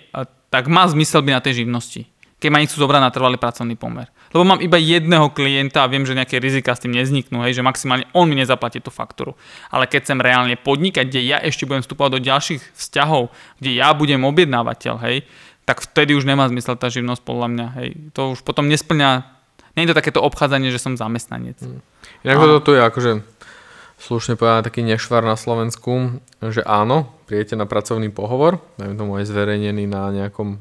tak 0.48 0.70
má 0.70 0.86
zmysel 0.86 1.20
byť 1.26 1.34
na 1.34 1.42
tej 1.42 1.66
živnosti 1.66 2.13
keď 2.44 2.52
ma 2.52 2.60
nechcú 2.60 2.76
zobrať 2.76 3.00
na 3.00 3.08
trvalý 3.08 3.40
pracovný 3.40 3.72
pomer. 3.72 4.12
Lebo 4.36 4.44
mám 4.44 4.60
iba 4.60 4.76
jedného 4.76 5.32
klienta 5.32 5.80
a 5.80 5.88
viem, 5.88 6.04
že 6.04 6.12
nejaké 6.12 6.36
rizika 6.36 6.76
s 6.76 6.84
tým 6.84 6.92
nezniknú, 6.92 7.40
hej, 7.40 7.56
že 7.56 7.64
maximálne 7.64 8.04
on 8.12 8.28
mi 8.28 8.36
nezaplatí 8.36 8.84
tú 8.84 8.92
faktúru. 8.92 9.32
Ale 9.72 9.88
keď 9.88 10.04
chcem 10.04 10.20
reálne 10.20 10.60
podnikať, 10.60 11.08
kde 11.08 11.24
ja 11.24 11.40
ešte 11.40 11.64
budem 11.64 11.80
vstupovať 11.80 12.20
do 12.20 12.20
ďalších 12.20 12.60
vzťahov, 12.76 13.32
kde 13.64 13.80
ja 13.80 13.96
budem 13.96 14.20
objednávateľ, 14.28 14.94
hej, 15.08 15.24
tak 15.64 15.80
vtedy 15.80 16.12
už 16.12 16.28
nemá 16.28 16.44
zmysel 16.52 16.76
tá 16.76 16.92
živnosť 16.92 17.24
podľa 17.24 17.48
mňa. 17.48 17.66
Hej. 17.80 17.88
To 18.12 18.36
už 18.36 18.44
potom 18.44 18.68
nesplňa, 18.68 19.24
nie 19.80 19.88
je 19.88 19.96
to 19.96 19.98
takéto 20.04 20.20
obchádzanie, 20.20 20.68
že 20.68 20.84
som 20.84 21.00
zamestnanec. 21.00 21.56
Mm. 21.64 21.80
Inak 22.28 22.60
to 22.60 22.60
tu 22.60 22.72
je 22.76 22.84
akože 22.84 23.12
slušne 24.04 24.36
povedané 24.36 24.60
taký 24.68 24.84
nešvar 24.84 25.24
na 25.24 25.40
Slovensku, 25.40 26.20
že 26.44 26.60
áno, 26.68 27.08
prijete 27.24 27.56
na 27.56 27.64
pracovný 27.64 28.12
pohovor, 28.12 28.60
dajme 28.76 29.00
tomu 29.00 29.16
aj 29.16 29.24
zverejnený 29.32 29.88
na 29.88 30.12
nejakom 30.12 30.60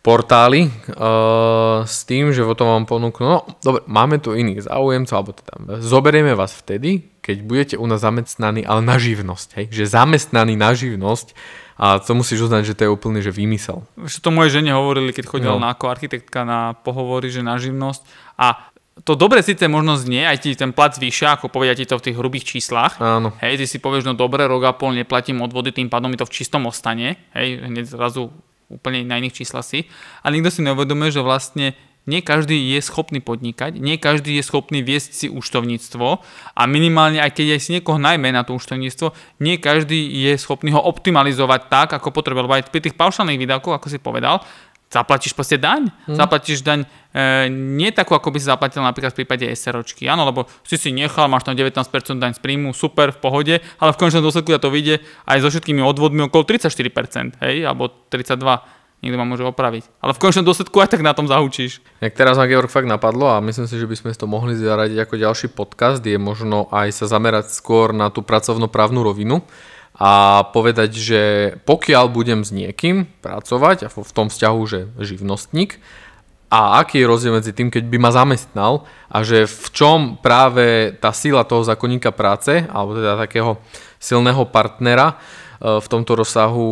portály 0.00 0.72
uh, 0.72 1.84
s 1.84 2.08
tým, 2.08 2.32
že 2.32 2.40
potom 2.40 2.72
vám 2.72 2.84
ponúknú, 2.88 3.24
no 3.28 3.38
dobre, 3.60 3.84
máme 3.84 4.16
tu 4.16 4.32
iných 4.32 4.64
záujemcov, 4.64 5.14
alebo 5.16 5.32
teda 5.36 5.52
zoberieme 5.84 6.32
vás 6.32 6.56
vtedy, 6.56 7.20
keď 7.20 7.36
budete 7.44 7.74
u 7.76 7.84
nás 7.84 8.00
zamestnaní, 8.00 8.64
ale 8.64 8.80
na 8.80 8.96
živnosť, 8.96 9.48
hej? 9.60 9.64
že 9.68 9.92
zamestnaní 9.92 10.56
na 10.56 10.72
živnosť 10.72 11.36
a 11.80 12.00
to 12.00 12.12
musíš 12.16 12.48
uznať, 12.48 12.72
že 12.72 12.76
to 12.76 12.82
je 12.88 12.90
úplný 12.92 13.20
že 13.20 13.32
vymysel. 13.32 13.84
Že 14.00 14.18
to 14.24 14.30
moje 14.32 14.56
žene 14.56 14.72
hovorili, 14.72 15.12
keď 15.12 15.24
chodila 15.28 15.56
no. 15.60 15.64
na 15.68 15.76
ako 15.76 15.92
architektka 15.92 16.48
na 16.48 16.76
pohovory, 16.80 17.28
že 17.28 17.44
na 17.44 17.60
živnosť 17.60 18.00
a 18.40 18.72
to 19.04 19.16
dobre 19.16 19.40
síce 19.40 19.64
možno 19.64 19.96
znie, 19.96 20.28
aj 20.28 20.44
ti 20.44 20.52
ten 20.52 20.76
plat 20.76 20.92
zvýšia, 20.92 21.36
ako 21.36 21.48
povedia 21.48 21.76
ti 21.76 21.88
to 21.88 21.96
v 21.96 22.04
tých 22.10 22.16
hrubých 22.20 22.44
číslach. 22.44 23.00
Áno. 23.00 23.32
Hej, 23.40 23.64
ty 23.64 23.64
si 23.64 23.78
povieš, 23.80 24.04
no 24.04 24.12
dobre, 24.12 24.44
rok 24.44 24.60
a 24.68 24.76
pol 24.76 24.92
neplatím 24.92 25.40
odvody, 25.40 25.72
tým 25.72 25.88
pádom 25.88 26.12
mi 26.12 26.20
to 26.20 26.28
v 26.28 26.34
čistom 26.36 26.68
ostane. 26.68 27.16
Hej, 27.32 27.64
hneď 27.64 27.96
zrazu 27.96 28.28
úplne 28.70 29.02
na 29.02 29.18
iných 29.18 29.42
číslach 29.42 29.66
si. 29.66 29.90
A 30.22 30.30
nikto 30.30 30.48
si 30.48 30.62
neuvedomuje, 30.62 31.10
že 31.10 31.26
vlastne 31.26 31.74
nie 32.08 32.24
každý 32.24 32.56
je 32.72 32.80
schopný 32.80 33.20
podnikať, 33.20 33.76
nie 33.76 34.00
každý 34.00 34.40
je 34.40 34.42
schopný 34.42 34.80
viesť 34.80 35.10
si 35.12 35.26
účtovníctvo 35.28 36.06
a 36.56 36.62
minimálne 36.64 37.20
aj 37.20 37.36
keď 37.36 37.46
aj 37.54 37.60
si 37.60 37.70
niekoho 37.76 38.00
najmä 38.00 38.32
na 38.32 38.40
to 38.40 38.56
účtovníctvo, 38.56 39.12
nie 39.44 39.60
každý 39.60 40.08
je 40.08 40.32
schopný 40.40 40.72
ho 40.72 40.80
optimalizovať 40.80 41.68
tak, 41.68 41.88
ako 42.00 42.08
potrebuje. 42.08 42.44
Lebo 42.48 42.56
aj 42.56 42.72
pri 42.72 42.80
tých 42.88 42.96
paušálnych 42.96 43.36
výdavkoch, 43.36 43.76
ako 43.76 43.88
si 43.92 44.00
povedal, 44.00 44.40
zaplatíš 44.90 45.32
proste 45.38 45.54
daň. 45.56 45.86
Hmm. 46.04 46.18
Zaplatíš 46.18 46.66
daň 46.66 46.82
e, 47.14 47.46
nie 47.48 47.94
takú, 47.94 48.18
ako 48.18 48.34
by 48.34 48.38
si 48.42 48.50
zaplatil 48.50 48.82
napríklad 48.82 49.14
v 49.14 49.22
prípade 49.22 49.46
SROčky. 49.46 50.10
Áno, 50.10 50.26
lebo 50.26 50.50
si 50.66 50.74
si 50.74 50.90
nechal, 50.90 51.30
máš 51.30 51.46
tam 51.46 51.54
19% 51.54 51.78
daň 52.18 52.34
z 52.34 52.40
príjmu, 52.42 52.74
super, 52.74 53.14
v 53.14 53.18
pohode, 53.22 53.54
ale 53.78 53.90
v 53.94 53.98
konečnom 54.02 54.26
dôsledku 54.26 54.50
to 54.58 54.68
vyjde 54.68 54.98
aj 55.30 55.38
so 55.46 55.48
všetkými 55.48 55.80
odvodmi 55.80 56.26
okolo 56.26 56.42
34%, 56.42 57.38
hej, 57.38 57.62
alebo 57.62 57.88
32% 58.10 58.80
niekto 59.00 59.16
ma 59.16 59.24
môže 59.24 59.44
opraviť. 59.44 59.88
Ale 60.04 60.12
v 60.12 60.20
konečnom 60.20 60.44
dôsledku 60.44 60.76
aj 60.76 60.92
tak 60.92 61.00
na 61.00 61.16
tom 61.16 61.24
zahučíš. 61.24 61.80
Jak 62.04 62.12
teraz 62.12 62.36
ma 62.36 62.44
Georg 62.44 62.68
fakt 62.68 62.84
napadlo 62.84 63.32
a 63.32 63.40
myslím 63.40 63.64
si, 63.64 63.80
že 63.80 63.88
by 63.88 63.96
sme 63.96 64.10
to 64.12 64.28
mohli 64.28 64.52
zaradiť 64.56 64.98
ako 65.00 65.14
ďalší 65.16 65.46
podcast, 65.56 66.04
je 66.04 66.20
možno 66.20 66.68
aj 66.68 66.92
sa 66.92 67.06
zamerať 67.08 67.52
skôr 67.52 67.96
na 67.96 68.12
tú 68.12 68.20
pracovnoprávnu 68.20 69.00
rovinu 69.00 69.40
a 69.96 70.44
povedať, 70.54 70.90
že 70.96 71.22
pokiaľ 71.66 72.08
budem 72.08 72.40
s 72.46 72.50
niekým 72.54 73.08
pracovať 73.20 73.86
a 73.86 73.88
v 73.90 74.12
tom 74.14 74.32
vzťahu, 74.32 74.60
že 74.68 74.80
živnostník, 74.98 75.80
a 76.50 76.82
aký 76.82 76.98
je 76.98 77.06
rozdiel 77.06 77.38
medzi 77.38 77.54
tým, 77.54 77.70
keď 77.70 77.86
by 77.86 77.98
ma 78.02 78.10
zamestnal 78.10 78.82
a 79.06 79.22
že 79.22 79.46
v 79.46 79.66
čom 79.70 79.98
práve 80.18 80.98
tá 80.98 81.14
sila 81.14 81.46
toho 81.46 81.62
zákonníka 81.62 82.10
práce, 82.10 82.66
alebo 82.66 82.98
teda 82.98 83.14
takého 83.14 83.62
silného 84.02 84.42
partnera, 84.50 85.14
v 85.60 85.86
tomto 85.92 86.16
rozsahu 86.16 86.68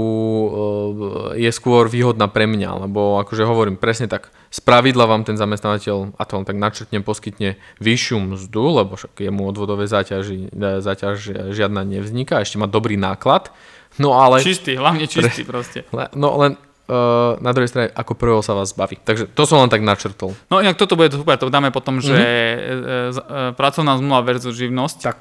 eh, 1.36 1.44
je 1.44 1.50
skôr 1.52 1.92
výhodná 1.92 2.24
pre 2.24 2.48
mňa, 2.48 2.88
lebo 2.88 3.20
akože 3.20 3.44
hovorím 3.44 3.76
presne 3.76 4.08
tak, 4.08 4.32
z 4.48 4.64
pravidla 4.64 5.04
vám 5.04 5.28
ten 5.28 5.36
zamestnávateľ, 5.36 6.16
a 6.16 6.22
to 6.24 6.32
len 6.40 6.48
tak 6.48 6.56
načrtnem, 6.56 7.04
poskytne 7.04 7.60
vyššiu 7.84 8.16
mzdu, 8.32 8.64
lebo 8.80 8.96
však 8.96 9.20
jemu 9.20 9.44
odvodové 9.44 9.84
záťaž, 9.84 10.48
záťaž 10.80 11.16
žiadna 11.52 11.84
nevzniká, 11.84 12.40
ešte 12.40 12.56
má 12.56 12.64
dobrý 12.64 12.96
náklad, 12.96 13.52
no 14.00 14.16
ale... 14.16 14.40
Čistý, 14.40 14.80
hlavne 14.80 15.04
čistý 15.04 15.44
pre, 15.44 15.52
proste. 15.52 15.84
No 16.16 16.40
len 16.40 16.56
uh, 16.88 17.36
na 17.44 17.52
druhej 17.52 17.68
strane 17.68 17.88
ako 17.92 18.16
prvého 18.16 18.40
sa 18.40 18.56
vás 18.56 18.72
baví. 18.72 18.96
Takže 19.04 19.28
to 19.36 19.44
som 19.44 19.60
len 19.60 19.68
tak 19.68 19.84
načrtol. 19.84 20.32
No 20.48 20.64
inak 20.64 20.80
toto 20.80 20.96
bude 20.96 21.12
super, 21.12 21.36
to 21.36 21.52
dáme 21.52 21.68
potom, 21.68 22.00
že 22.00 22.16
mm-hmm. 22.16 23.52
pracovná 23.52 24.00
zmluva 24.00 24.24
versus 24.24 24.56
živnosť. 24.56 24.98
Tak 25.04 25.18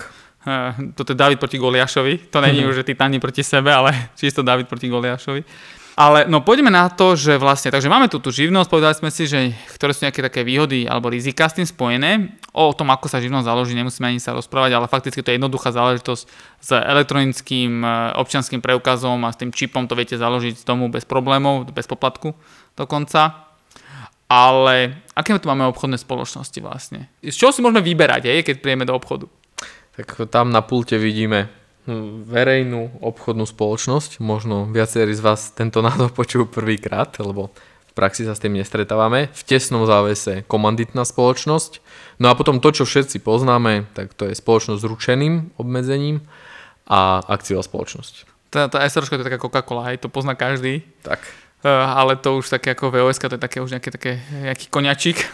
toto 0.95 1.11
je 1.11 1.17
David 1.17 1.39
proti 1.43 1.59
Goliášovi. 1.59 2.31
To 2.31 2.39
není 2.39 2.63
už, 2.69 2.81
že 2.81 2.87
Titani 2.87 3.19
proti 3.19 3.43
sebe, 3.43 3.73
ale 3.73 3.93
čisto 4.19 4.43
David 4.43 4.71
proti 4.71 4.87
Goliášovi. 4.87 5.43
Ale 5.97 6.29
no 6.29 6.45
poďme 6.45 6.69
na 6.69 6.93
to, 6.93 7.17
že 7.17 7.41
vlastne, 7.41 7.73
takže 7.73 7.89
máme 7.89 8.05
tu 8.05 8.21
tú 8.21 8.29
živnosť, 8.29 8.69
povedali 8.69 8.93
sme 8.93 9.09
si, 9.09 9.25
že 9.25 9.57
ktoré 9.73 9.97
sú 9.97 10.05
nejaké 10.05 10.21
také 10.21 10.45
výhody 10.45 10.85
alebo 10.85 11.09
rizika 11.09 11.49
s 11.49 11.57
tým 11.57 11.65
spojené. 11.65 12.37
O 12.53 12.69
tom, 12.69 12.93
ako 12.93 13.09
sa 13.09 13.17
živnosť 13.17 13.49
založí, 13.49 13.73
nemusíme 13.73 14.05
ani 14.05 14.21
sa 14.21 14.37
rozprávať, 14.37 14.77
ale 14.77 14.85
fakticky 14.85 15.25
to 15.25 15.33
je 15.33 15.41
jednoduchá 15.41 15.73
záležitosť 15.73 16.23
s 16.61 16.69
elektronickým 16.69 17.81
e, 17.81 18.13
občianským 18.13 18.61
preukazom 18.61 19.25
a 19.25 19.33
s 19.33 19.41
tým 19.41 19.49
čipom 19.49 19.89
to 19.89 19.97
viete 19.97 20.13
založiť 20.13 20.61
z 20.61 20.63
domu 20.69 20.85
bez 20.85 21.01
problémov, 21.01 21.65
bez 21.73 21.89
poplatku 21.89 22.37
dokonca. 22.77 23.49
Ale 24.29 25.01
aké 25.17 25.33
tu 25.41 25.49
máme 25.49 25.65
obchodné 25.65 25.97
spoločnosti 25.97 26.61
vlastne? 26.61 27.09
Z 27.25 27.33
čoho 27.33 27.49
si 27.49 27.65
môžeme 27.65 27.81
vyberať, 27.81 28.29
aj, 28.29 28.53
keď 28.53 28.55
príjeme 28.61 28.85
do 28.85 28.93
obchodu? 28.93 29.25
Tak 29.97 30.29
tam 30.29 30.53
na 30.53 30.61
pulte 30.61 31.01
vidíme 31.01 31.49
hm, 31.89 32.29
verejnú 32.29 33.01
obchodnú 33.01 33.49
spoločnosť. 33.49 34.21
Možno 34.21 34.69
viacerí 34.69 35.17
z 35.17 35.25
vás 35.25 35.49
tento 35.57 35.81
názov 35.87 36.13
počujú 36.13 36.45
prvýkrát, 36.45 37.17
lebo 37.17 37.49
v 37.89 37.93
praxi 37.97 38.29
sa 38.29 38.37
s 38.37 38.41
tým 38.45 38.53
nestretávame. 38.53 39.33
V 39.33 39.41
tesnom 39.41 39.89
závese 39.89 40.45
komanditná 40.45 41.01
spoločnosť. 41.01 41.81
No 42.21 42.29
a 42.29 42.37
potom 42.37 42.61
to, 42.61 42.69
čo 42.69 42.85
všetci 42.85 43.25
poznáme, 43.25 43.89
tak 43.97 44.13
to 44.13 44.29
je 44.29 44.37
spoločnosť 44.37 44.79
s 44.79 44.85
ručeným 44.85 45.57
obmedzením 45.57 46.21
a 46.85 47.25
akciová 47.25 47.65
spoločnosť. 47.65 48.37
Tá, 48.47 48.71
tá 48.71 48.79
SROčka 48.87 49.19
to 49.19 49.25
je 49.25 49.29
taká 49.33 49.41
Coca-Cola, 49.43 49.91
hej, 49.91 49.99
to 49.99 50.07
pozná 50.07 50.31
každý. 50.37 50.87
Tak. 51.03 51.19
Uh, 51.57 51.73
ale 51.73 52.13
to 52.21 52.37
už 52.37 52.53
také 52.53 52.77
ako 52.77 52.93
VOS, 52.93 53.17
to 53.17 53.33
je 53.33 53.41
také 53.41 53.57
už 53.57 53.73
nejaké 53.73 53.89
také, 53.89 54.11
nejaký 54.29 54.69
koňačik. 54.69 55.17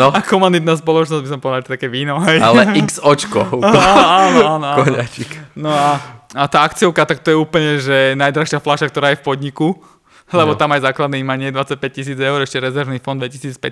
No. 0.00 0.08
A 0.08 0.24
komanditná 0.24 0.72
spoločnosť 0.76 1.22
by 1.22 1.30
som 1.30 1.40
povedal, 1.40 1.76
také 1.76 1.92
víno. 1.92 2.16
Hej. 2.24 2.40
Ale 2.40 2.72
x 2.88 2.98
očko. 3.04 3.44
áno, 3.60 4.40
áno, 4.56 4.66
áno. 4.72 4.80
Koňačik. 4.80 5.56
No 5.56 5.68
a, 5.68 6.00
a 6.32 6.44
tá 6.48 6.64
akciovka, 6.64 7.04
tak 7.04 7.20
to 7.20 7.32
je 7.32 7.38
úplne, 7.38 7.76
že 7.76 8.16
najdrahšia 8.16 8.64
fľaša, 8.64 8.88
ktorá 8.88 9.12
je 9.12 9.20
v 9.20 9.24
podniku. 9.24 9.76
Lebo 10.32 10.56
no. 10.56 10.58
tam 10.58 10.74
aj 10.74 10.82
základné 10.90 11.22
imanie 11.22 11.54
25 11.54 11.78
tisíc 11.92 12.18
eur, 12.18 12.42
ešte 12.42 12.58
rezervný 12.58 12.98
fond 12.98 13.14
2500 13.14 13.62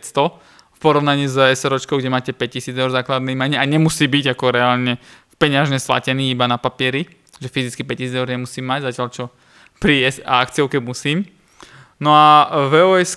v 0.75 0.79
porovnaní 0.79 1.27
s 1.27 1.35
SROčkou, 1.35 1.99
kde 1.99 2.11
máte 2.13 2.31
5000 2.31 2.77
eur 2.79 2.91
základné 2.95 3.35
imanie 3.35 3.59
a 3.59 3.65
nemusí 3.67 4.07
byť 4.07 4.39
ako 4.39 4.45
reálne 4.55 5.03
peňažne 5.39 5.83
slatený 5.83 6.31
iba 6.31 6.47
na 6.47 6.59
papieri, 6.59 7.11
že 7.43 7.51
fyzicky 7.51 7.83
5000 7.83 8.21
eur 8.23 8.29
nemusím 8.31 8.65
mať, 8.71 8.91
zatiaľ 8.91 9.09
čo 9.11 9.25
pri 9.83 10.07
akciovke 10.23 10.79
musím. 10.79 11.27
No 12.03 12.11
a 12.11 12.51
v 12.71 12.75
os 13.01 13.15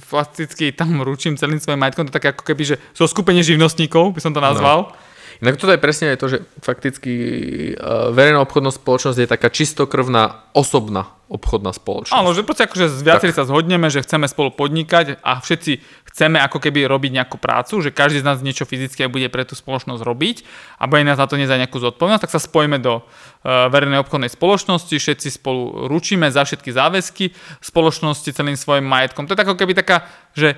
fakticky 0.00 0.72
tam 0.72 1.00
ručím 1.04 1.36
celým 1.36 1.60
svojim 1.60 1.80
majetkom, 1.80 2.08
to 2.08 2.14
také 2.14 2.32
ako 2.32 2.44
keby, 2.44 2.62
že 2.64 2.76
zo 2.96 3.04
skupenie 3.04 3.44
živnostníkov 3.44 4.16
by 4.16 4.20
som 4.24 4.32
to 4.32 4.40
nazval. 4.40 4.88
No. 4.88 5.07
Inak 5.38 5.56
toto 5.56 5.70
je 5.70 5.80
presne 5.80 6.14
aj 6.14 6.18
to, 6.18 6.26
že 6.26 6.38
fakticky 6.62 7.12
uh, 7.74 8.10
verejná 8.10 8.42
obchodná 8.42 8.74
spoločnosť 8.74 9.18
je 9.22 9.28
taká 9.28 9.48
čistokrvná 9.50 10.50
osobná 10.54 11.18
obchodná 11.28 11.76
spoločnosť. 11.76 12.16
Áno, 12.16 12.32
že 12.32 12.40
proste 12.40 12.64
akože 12.64 13.04
viacerí 13.04 13.36
sa 13.36 13.44
zhodneme, 13.44 13.92
že 13.92 14.00
chceme 14.00 14.24
spolu 14.24 14.48
podnikať 14.48 15.20
a 15.20 15.44
všetci 15.44 15.84
chceme 16.08 16.40
ako 16.40 16.56
keby 16.56 16.88
robiť 16.88 17.20
nejakú 17.20 17.36
prácu, 17.36 17.84
že 17.84 17.92
každý 17.92 18.24
z 18.24 18.26
nás 18.26 18.40
niečo 18.40 18.64
fyzické 18.64 19.06
bude 19.12 19.28
pre 19.28 19.44
tú 19.44 19.52
spoločnosť 19.52 20.02
robiť 20.02 20.36
a 20.80 20.88
bude 20.88 21.04
nás 21.04 21.20
za 21.20 21.28
to 21.28 21.36
nezať 21.36 21.68
nejakú 21.68 21.78
zodpovednosť, 21.78 22.24
tak 22.24 22.32
sa 22.32 22.40
spojíme 22.40 22.80
do 22.80 23.04
uh, 23.04 23.68
verejnej 23.68 24.00
obchodnej 24.00 24.32
spoločnosti, 24.32 24.96
všetci 24.96 25.28
spolu 25.36 25.86
ručíme 25.86 26.32
za 26.32 26.48
všetky 26.48 26.72
záväzky 26.72 27.36
spoločnosti 27.60 28.32
celým 28.32 28.56
svojim 28.56 28.88
majetkom. 28.88 29.28
To 29.28 29.36
je 29.36 29.44
ako 29.44 29.60
keby 29.60 29.76
taká, 29.76 30.08
že 30.32 30.56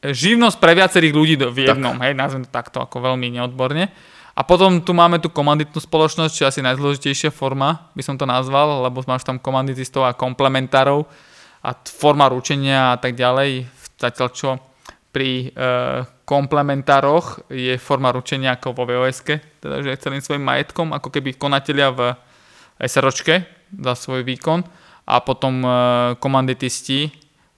živnosť 0.00 0.56
pre 0.56 0.72
viacerých 0.72 1.14
ľudí 1.14 1.34
v 1.36 1.68
jednom, 1.68 1.96
hej, 2.00 2.16
nazvem 2.16 2.48
to 2.48 2.52
takto 2.52 2.80
ako 2.80 3.04
veľmi 3.04 3.28
neodborne. 3.36 3.92
A 4.32 4.40
potom 4.40 4.80
tu 4.80 4.96
máme 4.96 5.20
tú 5.20 5.28
komanditnú 5.28 5.76
spoločnosť, 5.76 6.32
čo 6.32 6.42
je 6.46 6.50
asi 6.54 6.60
najdôležitejšia 6.64 7.28
forma, 7.28 7.92
by 7.92 8.00
som 8.00 8.16
to 8.16 8.24
nazval, 8.24 8.80
lebo 8.88 9.04
máš 9.04 9.26
tam 9.26 9.36
komanditistov 9.36 10.08
a 10.08 10.16
komplementárov 10.16 11.04
a 11.60 11.70
forma 11.76 12.24
ručenia 12.32 12.94
a 12.94 12.96
tak 12.96 13.12
ďalej. 13.18 13.68
Zatiaľ 14.00 14.28
čo 14.32 14.56
pri 15.12 15.50
e, 15.50 15.68
komplementároch 16.24 17.50
je 17.52 17.76
forma 17.76 18.14
ručenia 18.14 18.56
ako 18.56 18.72
vo 18.72 18.86
vos 18.86 19.20
teda 19.26 19.82
že 19.82 20.00
celým 20.00 20.22
svojim 20.22 20.40
majetkom, 20.40 20.94
ako 20.94 21.10
keby 21.10 21.36
konatelia 21.36 21.90
v 21.90 22.14
SROčke 22.80 23.44
za 23.76 23.92
svoj 23.98 24.24
výkon 24.24 24.64
a 25.04 25.16
potom 25.20 25.60
e, 25.60 25.68
komanditisti 26.22 27.10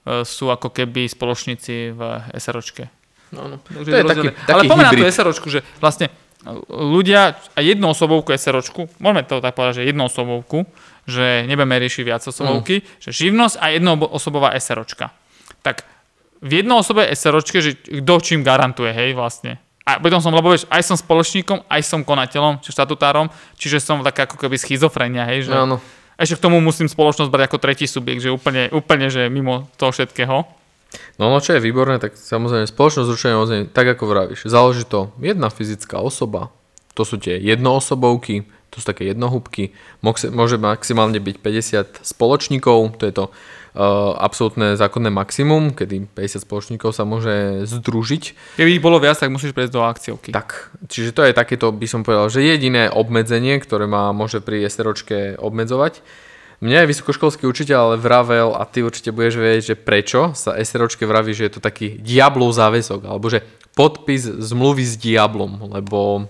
sú 0.03 0.51
ako 0.51 0.67
keby 0.69 1.07
spoločníci 1.07 1.95
v 1.95 2.01
SROčke. 2.35 2.91
No, 3.31 3.47
no. 3.47 3.57
Takže 3.63 3.89
To 3.89 3.97
je 3.97 4.03
taký, 4.03 4.27
taký 4.45 4.51
Ale 4.53 4.63
tú 4.67 4.75
hybrid. 4.99 5.15
SROčku, 5.15 5.47
že 5.49 5.59
vlastne 5.79 6.11
ľudia 6.67 7.39
a 7.55 7.59
jednu 7.63 7.87
osobovku 7.87 8.35
SROčku, 8.35 8.91
môžeme 8.99 9.23
to 9.23 9.39
tak 9.39 9.55
povedať, 9.55 9.81
že 9.81 9.89
jednu 9.89 10.05
osobovku, 10.05 10.67
že 11.07 11.47
nebudeme 11.47 11.79
riešiť 11.79 12.03
viac 12.03 12.23
osobovky, 12.23 12.83
Mm. 12.83 12.85
že 12.99 13.09
živnosť 13.11 13.55
a 13.57 13.65
jednoosobová 13.71 14.51
SROčka. 14.59 15.15
Tak 15.63 15.87
v 16.43 16.59
jednoosobe 16.59 17.07
SROčke, 17.15 17.63
že 17.63 17.79
kto 17.79 18.13
čím 18.19 18.43
garantuje, 18.43 18.91
hej, 18.91 19.15
vlastne. 19.15 19.63
A 19.83 19.99
potom 19.99 20.19
som, 20.19 20.31
lebo 20.31 20.51
vieš, 20.51 20.67
aj 20.71 20.83
som 20.83 20.95
spoločníkom, 20.95 21.63
aj 21.67 21.81
som 21.83 22.03
konateľom, 22.03 22.59
či 22.63 22.71
štatutárom, 22.71 23.27
čiže 23.55 23.83
som 23.83 23.99
taká 23.99 24.27
ako 24.27 24.39
keby 24.39 24.55
schizofrenia, 24.55 25.27
hej, 25.27 25.47
že 25.47 25.55
Áno. 25.55 25.79
Ešte 26.17 26.37
k 26.39 26.43
tomu 26.45 26.61
musím 26.61 26.89
spoločnosť 26.89 27.29
brať 27.29 27.43
ako 27.49 27.57
tretí 27.61 27.85
subjekt, 27.89 28.23
že 28.25 28.33
úplne, 28.33 28.69
úplne 28.69 29.09
že 29.09 29.27
mimo 29.27 29.69
toho 29.77 29.91
všetkého. 29.91 30.45
No, 31.17 31.29
no 31.29 31.37
čo 31.41 31.57
je 31.57 31.65
výborné, 31.65 31.97
tak 31.97 32.13
samozrejme 32.13 32.69
spoločnosť 32.69 33.09
ručenia 33.09 33.41
odzenia, 33.41 33.69
tak 33.69 33.97
ako 33.97 34.03
vravíš, 34.05 34.45
záleží 34.45 34.85
to 34.85 35.09
jedna 35.17 35.49
fyzická 35.49 35.97
osoba, 35.97 36.53
to 36.93 37.01
sú 37.01 37.17
tie 37.17 37.41
jednoosobovky, 37.41 38.45
to 38.69 38.81
sú 38.81 38.85
také 38.85 39.09
jednohúbky, 39.09 39.73
môže 40.05 40.57
maximálne 40.61 41.17
byť 41.17 41.35
50 41.41 42.05
spoločníkov, 42.05 42.97
to 43.01 43.03
je 43.09 43.13
to 43.13 43.25
absolútne 44.17 44.77
zákonné 44.77 45.09
maximum, 45.09 45.73
kedy 45.73 46.13
50 46.13 46.45
spoločníkov 46.45 46.93
sa 46.93 47.09
môže 47.09 47.65
združiť. 47.65 48.23
Keby 48.61 48.77
ich 48.77 48.83
bolo 48.85 49.01
viac, 49.01 49.17
tak 49.17 49.33
musíš 49.33 49.57
prejsť 49.57 49.73
do 49.73 49.81
akciovky. 49.81 50.29
Tak, 50.29 50.69
čiže 50.85 51.13
to 51.13 51.25
je 51.25 51.33
takéto, 51.33 51.73
by 51.73 51.87
som 51.89 52.05
povedal, 52.05 52.29
že 52.29 52.45
jediné 52.45 52.93
obmedzenie, 52.93 53.57
ktoré 53.57 53.89
ma 53.89 54.13
môže 54.13 54.45
pri 54.45 54.61
SROčke 54.69 55.41
obmedzovať. 55.41 56.05
Mňa 56.63 56.85
je 56.85 56.91
vysokoškolský 56.95 57.43
učiteľ 57.43 57.77
ale 57.91 57.97
vravel, 57.99 58.55
a 58.55 58.63
ty 58.63 58.85
určite 58.85 59.11
budeš 59.11 59.35
vedieť, 59.35 59.63
že 59.73 59.75
prečo 59.75 60.31
sa 60.31 60.55
SROčke 60.55 61.03
vraví, 61.03 61.35
že 61.35 61.51
je 61.51 61.53
to 61.57 61.61
taký 61.61 61.99
diablov 61.99 62.55
záväzok, 62.55 63.03
alebo 63.03 63.27
že 63.27 63.43
podpis 63.75 64.23
zmluvy 64.23 64.85
s 64.85 64.95
diablom, 64.95 65.59
lebo 65.73 66.29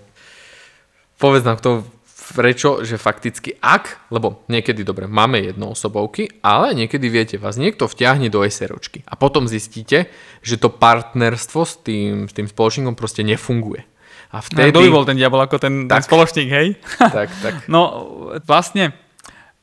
povedz 1.20 1.44
nám 1.46 1.60
to 1.62 1.86
prečo, 2.32 2.80
že 2.80 2.96
fakticky 2.96 3.60
ak, 3.60 4.08
lebo 4.08 4.40
niekedy 4.48 4.80
dobre, 4.80 5.04
máme 5.04 5.44
jednoosobovky, 5.44 6.40
ale 6.40 6.72
niekedy 6.72 7.12
viete, 7.12 7.36
vás 7.36 7.60
niekto 7.60 7.84
vťahne 7.84 8.32
do 8.32 8.40
SROčky 8.40 9.04
a 9.04 9.12
potom 9.18 9.44
zistíte, 9.44 10.08
že 10.40 10.56
to 10.56 10.72
partnerstvo 10.72 11.60
s 11.68 11.74
tým, 11.84 12.30
s 12.30 12.32
tým 12.32 12.48
spoločníkom 12.48 12.96
proste 12.96 13.20
nefunguje. 13.20 13.84
A 14.32 14.40
Vtedy... 14.40 14.70
vtedy... 14.70 14.74
Kto 14.74 14.84
by 14.88 14.90
bol 14.90 15.04
ten 15.06 15.18
diabol 15.20 15.40
ako 15.44 15.56
ten, 15.60 15.74
ten 15.86 16.00
Tak. 16.00 16.08
spoločník, 16.08 16.48
hej? 16.48 16.66
tak, 17.18 17.28
tak. 17.44 17.68
No 17.68 18.08
vlastne 18.48 18.96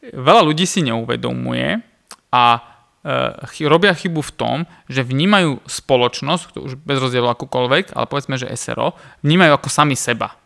veľa 0.01 0.41
ľudí 0.45 0.63
si 0.63 0.81
neuvedomuje 0.85 1.81
a 2.31 2.43
e, 3.03 3.67
robia 3.67 3.91
chybu 3.91 4.21
v 4.21 4.33
tom, 4.33 4.57
že 4.87 5.03
vnímajú 5.03 5.61
spoločnosť, 5.67 6.57
už 6.57 6.79
bez 6.79 6.97
rozdielu 6.97 7.27
akúkoľvek, 7.29 7.93
ale 7.93 8.05
povedzme, 8.07 8.39
že 8.39 8.49
SRO, 8.55 8.95
vnímajú 9.21 9.51
ako 9.59 9.69
sami 9.69 9.93
seba. 9.99 10.40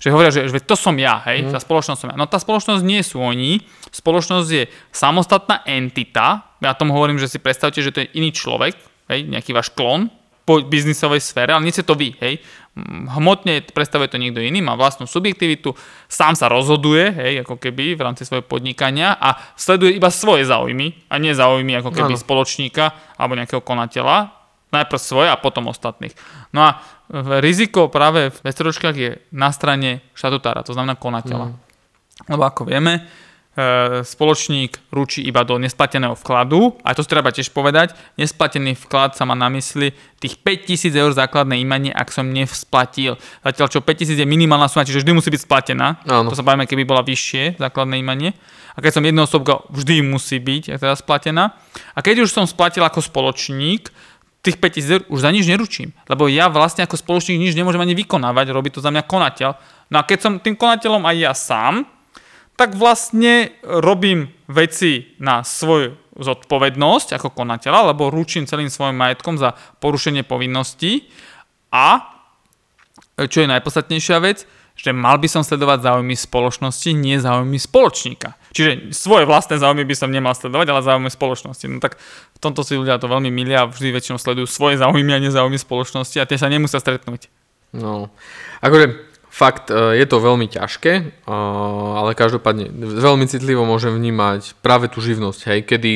Že 0.00 0.08
hovoria, 0.12 0.32
že, 0.32 0.48
že 0.48 0.60
to 0.64 0.76
som 0.76 0.96
ja, 0.96 1.20
hej, 1.28 1.52
tá 1.52 1.60
spoločnosť 1.60 1.98
som 2.00 2.08
ja. 2.12 2.16
No 2.16 2.28
tá 2.28 2.40
spoločnosť 2.40 2.82
nie 2.84 3.00
sú 3.00 3.20
oni, 3.20 3.60
spoločnosť 3.92 4.48
je 4.48 4.64
samostatná 4.92 5.64
entita, 5.68 6.56
ja 6.60 6.72
tomu 6.76 6.96
hovorím, 6.96 7.20
že 7.20 7.28
si 7.28 7.38
predstavte, 7.40 7.80
že 7.80 7.92
to 7.92 8.04
je 8.04 8.12
iný 8.16 8.32
človek, 8.32 8.76
hej, 9.12 9.28
nejaký 9.28 9.52
váš 9.52 9.72
klon 9.72 10.08
po 10.46 10.62
biznisovej 10.62 11.18
sfére, 11.18 11.50
ale 11.50 11.66
nie 11.66 11.74
ste 11.74 11.82
to 11.82 11.98
vy, 11.98 12.14
hej. 12.22 12.38
Mm, 12.78 13.10
Hmotne 13.18 13.66
predstavuje 13.72 14.06
to 14.06 14.20
niekto 14.20 14.38
iný, 14.38 14.62
má 14.62 14.78
vlastnú 14.78 15.10
subjektivitu, 15.10 15.74
sám 16.06 16.38
sa 16.38 16.46
rozhoduje, 16.46 17.10
hej, 17.12 17.32
ako 17.42 17.58
keby 17.58 17.98
v 17.98 18.04
rámci 18.04 18.22
svojho 18.22 18.46
podnikania 18.46 19.18
a 19.18 19.36
sleduje 19.58 19.98
iba 19.98 20.12
svoje 20.12 20.46
záujmy 20.46 21.10
a 21.10 21.18
nie 21.18 21.34
záujmy 21.34 21.82
ako 21.82 21.90
keby 21.90 22.14
Áno. 22.14 22.22
spoločníka 22.22 22.94
alebo 23.18 23.34
nejakého 23.34 23.60
konateľa, 23.64 24.36
najprv 24.70 25.00
svoje 25.02 25.28
a 25.30 25.36
potom 25.40 25.66
ostatných. 25.66 26.14
No 26.54 26.62
a 26.62 26.78
riziko 27.12 27.86
práve 27.86 28.34
v 28.34 28.38
SROčkách 28.42 28.96
je 28.96 29.10
na 29.30 29.54
strane 29.54 30.02
štatutára, 30.12 30.66
to 30.66 30.74
znamená 30.74 30.98
konateľa. 30.98 31.54
Lebo 32.26 32.42
ako 32.42 32.66
vieme, 32.66 33.06
e, 33.54 34.02
spoločník 34.02 34.90
ručí 34.90 35.22
iba 35.22 35.46
do 35.46 35.60
nesplateného 35.60 36.18
vkladu, 36.18 36.74
a 36.82 36.96
to 36.96 37.06
si 37.06 37.12
treba 37.12 37.30
tiež 37.30 37.54
povedať, 37.54 37.94
nesplatený 38.18 38.74
vklad 38.74 39.14
sa 39.14 39.22
má 39.22 39.38
na 39.38 39.46
mysli 39.54 39.94
tých 40.18 40.40
5000 40.42 40.96
eur 40.96 41.12
základné 41.14 41.60
imanie, 41.62 41.92
ak 41.94 42.10
som 42.10 42.26
nevsplatil. 42.26 43.14
Zatiaľ 43.46 43.68
čo 43.70 43.80
5000 43.84 44.18
je 44.18 44.26
minimálna 44.26 44.66
suma, 44.66 44.88
čiže 44.88 45.06
vždy 45.06 45.12
musí 45.14 45.30
byť 45.30 45.42
splatená. 45.46 46.02
Áno. 46.08 46.32
To 46.32 46.36
sa 46.36 46.42
bavíme, 46.42 46.66
keby 46.66 46.82
bola 46.82 47.06
vyššie 47.06 47.60
základné 47.62 48.02
imanie. 48.02 48.34
A 48.76 48.84
keď 48.84 49.00
som 49.00 49.04
jednoosobka, 49.08 49.64
vždy 49.72 50.04
musí 50.04 50.36
byť 50.36 50.76
teda 50.76 50.92
splatená. 50.98 51.56
A 51.96 52.04
keď 52.04 52.28
už 52.28 52.34
som 52.34 52.44
splatil 52.44 52.84
ako 52.84 53.00
spoločník, 53.00 53.88
tých 54.46 54.62
5000 54.62 54.94
eur 54.94 55.02
už 55.10 55.20
za 55.26 55.30
nič 55.34 55.50
neručím. 55.50 55.90
Lebo 56.06 56.30
ja 56.30 56.46
vlastne 56.46 56.86
ako 56.86 56.94
spoločník 56.94 57.42
nič 57.42 57.58
nemôžem 57.58 57.82
ani 57.82 57.98
vykonávať, 57.98 58.54
robí 58.54 58.70
to 58.70 58.78
za 58.78 58.94
mňa 58.94 59.02
konateľ. 59.10 59.50
No 59.90 59.96
a 59.98 60.06
keď 60.06 60.18
som 60.22 60.32
tým 60.38 60.54
konateľom 60.54 61.02
aj 61.02 61.16
ja 61.18 61.32
sám, 61.34 61.74
tak 62.56 62.78
vlastne 62.78 63.52
robím 63.62 64.32
veci 64.48 65.18
na 65.20 65.44
svoju 65.44 65.98
zodpovednosť 66.16 67.20
ako 67.20 67.28
konateľa, 67.36 67.92
lebo 67.92 68.08
ručím 68.08 68.48
celým 68.48 68.72
svojim 68.72 68.96
majetkom 68.96 69.36
za 69.36 69.52
porušenie 69.82 70.24
povinností 70.24 71.12
a 71.68 72.16
čo 73.16 73.44
je 73.44 73.52
najpodstatnejšia 73.52 74.16
vec, 74.24 74.48
že 74.76 74.92
mal 74.92 75.16
by 75.16 75.24
som 75.26 75.40
sledovať 75.40 75.88
záujmy 75.88 76.12
spoločnosti, 76.12 76.92
nie 76.92 77.16
záujmy 77.16 77.56
spoločníka. 77.56 78.36
Čiže 78.52 78.92
svoje 78.92 79.24
vlastné 79.24 79.56
záujmy 79.56 79.88
by 79.88 79.96
som 79.96 80.12
nemal 80.12 80.36
sledovať, 80.36 80.68
ale 80.68 80.84
záujmy 80.84 81.08
spoločnosti. 81.08 81.64
No 81.66 81.80
tak 81.80 81.96
v 82.36 82.38
tomto 82.38 82.60
si 82.60 82.76
ľudia 82.76 83.00
to 83.00 83.08
veľmi 83.08 83.32
milia 83.32 83.64
a 83.64 83.70
vždy 83.72 83.88
väčšinou 83.88 84.20
sledujú 84.20 84.44
svoje 84.44 84.76
záujmy 84.76 85.16
a 85.16 85.18
nie 85.18 85.32
záujmy 85.32 85.56
spoločnosti 85.56 86.20
a 86.20 86.28
tie 86.28 86.36
sa 86.36 86.52
nemusia 86.52 86.76
stretnúť. 86.76 87.32
No, 87.72 88.12
akože 88.60 89.16
fakt 89.32 89.72
e, 89.72 89.96
je 90.00 90.06
to 90.08 90.20
veľmi 90.20 90.48
ťažké, 90.48 90.92
e, 90.92 91.04
ale 91.96 92.16
každopádne 92.16 92.68
veľmi 92.76 93.28
citlivo 93.28 93.64
môžem 93.64 93.96
vnímať 93.96 94.56
práve 94.60 94.92
tú 94.92 95.00
živnosť, 95.00 95.40
hej, 95.52 95.60
kedy 95.64 95.92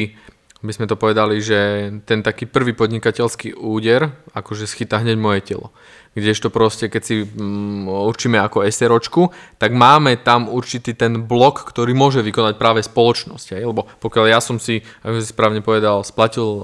by 0.61 0.73
sme 0.77 0.85
to 0.85 1.01
povedali, 1.01 1.41
že 1.41 1.89
ten 2.05 2.21
taký 2.21 2.45
prvý 2.45 2.77
podnikateľský 2.77 3.57
úder 3.57 4.13
akože 4.37 4.69
schytá 4.69 5.01
hneď 5.01 5.17
moje 5.17 5.41
telo. 5.41 5.73
Kdežto 6.11 6.51
proste, 6.51 6.91
keď 6.91 7.03
si 7.07 7.23
mm, 7.23 7.87
určíme 7.87 8.35
ako 8.43 8.67
SROčku, 8.67 9.31
tak 9.63 9.71
máme 9.71 10.19
tam 10.19 10.51
určitý 10.51 10.91
ten 10.91 11.23
blok, 11.23 11.63
ktorý 11.71 11.95
môže 11.95 12.19
vykonať 12.27 12.59
práve 12.59 12.83
spoločnosť. 12.83 13.47
Hej? 13.55 13.71
Lebo 13.71 13.87
pokiaľ 14.03 14.27
ja 14.27 14.43
som 14.43 14.59
si, 14.59 14.83
ako 15.07 15.23
si 15.23 15.31
správne 15.31 15.63
povedal, 15.63 16.03
splatil 16.03 16.43
uh, 16.43 16.63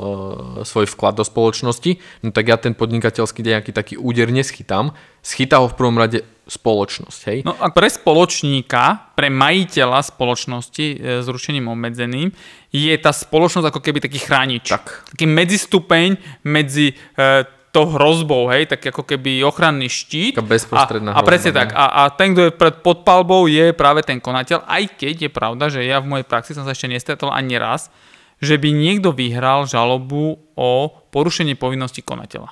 svoj 0.67 0.91
vklad 0.91 1.15
do 1.15 1.23
spoločnosti, 1.23 1.95
no 2.27 2.35
tak 2.35 2.51
ja 2.51 2.59
ten 2.59 2.75
podnikateľský 2.75 3.47
nejaký 3.47 3.71
taký 3.71 3.95
úder 3.95 4.35
neschytám. 4.35 4.91
Schytá 5.23 5.63
ho 5.63 5.71
v 5.71 5.79
prvom 5.79 5.95
rade 5.95 6.27
spoločnosť. 6.47 7.21
Hej? 7.27 7.39
No 7.43 7.59
a 7.59 7.75
pre 7.75 7.91
spoločníka, 7.91 9.15
pre 9.19 9.27
majiteľa 9.31 10.15
spoločnosti 10.15 10.87
e, 10.95 10.97
s 11.23 11.27
ručením 11.27 11.67
obmedzeným, 11.67 12.31
je 12.71 12.95
tá 13.03 13.11
spoločnosť 13.11 13.67
ako 13.67 13.81
keby 13.83 13.99
taký 13.99 14.23
chránič. 14.23 14.71
Tak. 14.71 15.11
Taký 15.11 15.27
medzistupeň 15.27 16.19
medzi 16.47 16.95
e, 16.95 17.56
tou 17.77 17.85
hrozbou, 17.93 18.49
hej, 18.49 18.73
tak 18.73 18.81
ako 18.89 19.05
keby 19.05 19.45
ochranný 19.45 19.93
štít. 19.93 20.41
Taká 20.41 20.49
bezprostredná 20.49 21.13
a, 21.13 21.21
a 21.21 21.29
presne 21.29 21.53
tak. 21.53 21.77
A, 21.77 21.85
a 21.85 22.03
ten, 22.09 22.33
kto 22.33 22.49
je 22.49 22.53
pred 22.57 22.81
podpalbou, 22.81 23.45
je 23.45 23.77
práve 23.77 24.01
ten 24.01 24.17
konateľ, 24.17 24.65
aj 24.65 24.97
keď 24.97 25.29
je 25.29 25.31
pravda, 25.31 25.69
že 25.69 25.85
ja 25.85 26.01
v 26.01 26.09
mojej 26.09 26.25
praxi 26.25 26.57
som 26.57 26.65
sa 26.65 26.73
ešte 26.73 26.89
nestretol 26.89 27.29
ani 27.29 27.61
raz, 27.61 27.93
že 28.41 28.57
by 28.57 28.73
niekto 28.73 29.13
vyhral 29.13 29.69
žalobu 29.69 30.41
o 30.57 30.73
porušenie 31.13 31.53
povinnosti 31.57 32.01
konateľa. 32.01 32.49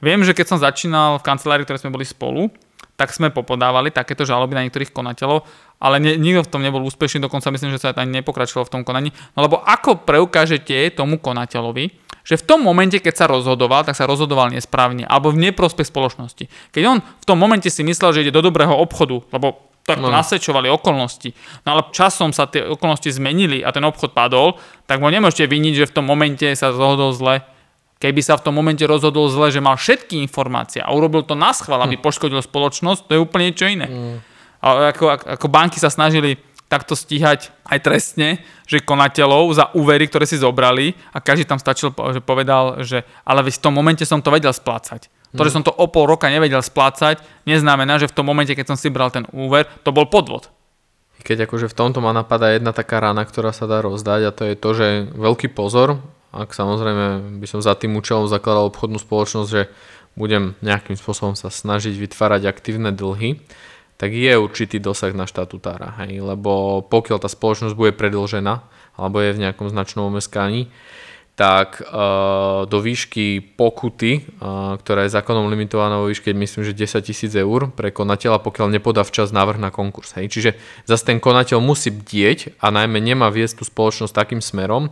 Viem, 0.00 0.24
že 0.24 0.32
keď 0.32 0.46
som 0.48 0.58
začínal 0.60 1.20
v 1.20 1.26
kancelárii, 1.28 1.64
ktoré 1.64 1.80
sme 1.80 1.92
boli 1.92 2.04
spolu, 2.04 2.52
tak 2.96 3.12
sme 3.12 3.28
popodávali 3.28 3.92
takéto 3.92 4.24
žaloby 4.24 4.56
na 4.56 4.64
niektorých 4.64 4.92
konateľov, 4.92 5.44
ale 5.76 6.00
ne, 6.00 6.16
nikto 6.16 6.48
v 6.48 6.52
tom 6.52 6.64
nebol 6.64 6.80
úspešný, 6.88 7.20
dokonca 7.20 7.52
myslím, 7.52 7.76
že 7.76 7.80
sa 7.84 7.92
ani 7.92 8.20
nepokračovalo 8.20 8.64
v 8.64 8.72
tom 8.72 8.82
konaní. 8.88 9.12
No 9.36 9.44
lebo 9.44 9.60
ako 9.60 10.04
preukážete 10.08 10.96
tomu 10.96 11.20
konateľovi, 11.20 12.05
že 12.26 12.34
v 12.34 12.42
tom 12.42 12.60
momente, 12.66 12.98
keď 12.98 13.14
sa 13.14 13.26
rozhodoval, 13.30 13.86
tak 13.86 13.94
sa 13.94 14.02
rozhodoval 14.10 14.50
nesprávne 14.50 15.06
alebo 15.06 15.30
v 15.30 15.46
neprospech 15.46 15.86
spoločnosti. 15.86 16.50
Keď 16.74 16.82
on 16.82 16.98
v 16.98 17.24
tom 17.24 17.38
momente 17.38 17.70
si 17.70 17.86
myslel, 17.86 18.10
že 18.10 18.22
ide 18.26 18.34
do 18.34 18.42
dobrého 18.42 18.74
obchodu, 18.74 19.22
lebo 19.30 19.62
tak 19.86 20.02
No. 20.02 20.10
nasvedčovali 20.10 20.66
okolnosti. 20.66 21.30
No 21.62 21.78
ale 21.78 21.86
časom 21.94 22.34
sa 22.34 22.50
tie 22.50 22.66
okolnosti 22.66 23.06
zmenili 23.06 23.62
a 23.62 23.70
ten 23.70 23.86
obchod 23.86 24.10
padol, 24.10 24.58
tak 24.90 24.98
mu 24.98 25.06
nemôžete 25.06 25.46
viniť, 25.46 25.74
že 25.78 25.88
v 25.88 25.94
tom 25.94 26.10
momente 26.10 26.42
sa 26.58 26.74
rozhodol 26.74 27.14
zle. 27.14 27.46
Keby 28.02 28.18
sa 28.18 28.34
v 28.34 28.50
tom 28.50 28.58
momente 28.58 28.82
rozhodol 28.82 29.30
zle, 29.30 29.54
že 29.54 29.62
mal 29.62 29.78
všetky 29.78 30.18
informácie 30.26 30.82
a 30.82 30.90
urobil 30.90 31.22
to 31.22 31.38
na 31.38 31.54
schvál, 31.54 31.80
aby 31.86 31.94
poškodil 31.96 32.42
spoločnosť, 32.42 33.06
to 33.06 33.14
je 33.14 33.20
úplne 33.22 33.54
niečo 33.54 33.70
iné. 33.70 33.86
Mm. 33.86 34.16
A 34.66 34.90
ako, 34.90 35.04
ako 35.38 35.46
banky 35.46 35.78
sa 35.78 35.88
snažili 35.88 36.34
takto 36.66 36.98
stíhať 36.98 37.54
aj 37.66 37.78
trestne, 37.82 38.42
že 38.66 38.82
konateľov 38.82 39.54
za 39.54 39.70
úvery, 39.78 40.10
ktoré 40.10 40.26
si 40.26 40.38
zobrali 40.38 40.98
a 41.14 41.22
každý 41.22 41.46
tam 41.46 41.62
stačil, 41.62 41.94
že 41.94 42.20
povedal, 42.22 42.82
že 42.82 43.06
ale 43.22 43.46
v 43.46 43.54
tom 43.62 43.74
momente 43.74 44.02
som 44.02 44.18
to 44.18 44.34
vedel 44.34 44.50
splácať. 44.50 45.06
To, 45.36 45.44
že 45.44 45.52
som 45.52 45.60
to 45.66 45.74
o 45.74 45.86
pol 45.90 46.08
roka 46.08 46.32
nevedel 46.32 46.64
splácať, 46.64 47.20
neznamená, 47.44 48.00
že 48.00 48.08
v 48.08 48.16
tom 48.16 48.24
momente, 48.24 48.56
keď 48.56 48.72
som 48.72 48.78
si 48.78 48.88
bral 48.88 49.12
ten 49.12 49.28
úver, 49.36 49.68
to 49.84 49.92
bol 49.92 50.08
podvod. 50.08 50.48
Keď 51.20 51.44
akože 51.44 51.66
v 51.68 51.76
tomto 51.76 52.00
ma 52.00 52.16
napadá 52.16 52.54
jedna 52.54 52.72
taká 52.72 53.02
rana, 53.02 53.26
ktorá 53.26 53.50
sa 53.52 53.68
dá 53.68 53.84
rozdať 53.84 54.20
a 54.30 54.34
to 54.34 54.42
je 54.48 54.54
to, 54.56 54.70
že 54.72 54.88
veľký 55.12 55.52
pozor, 55.52 56.00
ak 56.32 56.56
samozrejme 56.56 57.36
by 57.42 57.46
som 57.48 57.60
za 57.60 57.76
tým 57.76 57.96
účelom 57.98 58.30
zakladal 58.30 58.70
obchodnú 58.72 58.96
spoločnosť, 58.96 59.48
že 59.50 59.68
budem 60.16 60.56
nejakým 60.64 60.96
spôsobom 60.96 61.36
sa 61.36 61.52
snažiť 61.52 61.92
vytvárať 61.92 62.48
aktívne 62.48 62.90
dlhy, 62.94 63.40
tak 63.96 64.12
je 64.12 64.32
určitý 64.36 64.76
dosah 64.76 65.12
na 65.16 65.24
štatutára, 65.24 65.96
hej, 66.04 66.20
lebo 66.20 66.84
pokiaľ 66.84 67.18
tá 67.20 67.28
spoločnosť 67.28 67.74
bude 67.76 67.92
predlžená 67.96 68.54
alebo 68.96 69.20
je 69.20 69.36
v 69.36 69.42
nejakom 69.44 69.68
značnom 69.68 70.08
omeskaní, 70.08 70.72
tak 71.36 71.84
uh, 71.84 72.64
do 72.64 72.80
výšky 72.80 73.44
pokuty, 73.60 74.24
uh, 74.40 74.80
ktorá 74.80 75.04
je 75.04 75.12
zákonom 75.12 75.52
limitovaná 75.52 76.00
vo 76.00 76.08
výške, 76.08 76.32
myslím, 76.32 76.64
že 76.64 76.72
10 76.72 76.96
tisíc 77.04 77.32
eur 77.36 77.68
pre 77.76 77.92
konateľa, 77.92 78.40
pokiaľ 78.40 78.72
nepodá 78.72 79.04
včas 79.04 79.36
návrh 79.36 79.60
na 79.60 79.68
konkurs. 79.68 80.16
Hej. 80.16 80.32
Čiže 80.32 80.50
zase 80.88 81.12
ten 81.12 81.20
konateľ 81.20 81.60
musí 81.60 81.92
bdieť 81.92 82.56
a 82.56 82.72
najmä 82.72 83.04
nemá 83.04 83.28
viesť 83.28 83.60
tú 83.60 83.64
spoločnosť 83.68 84.16
takým 84.16 84.40
smerom, 84.40 84.88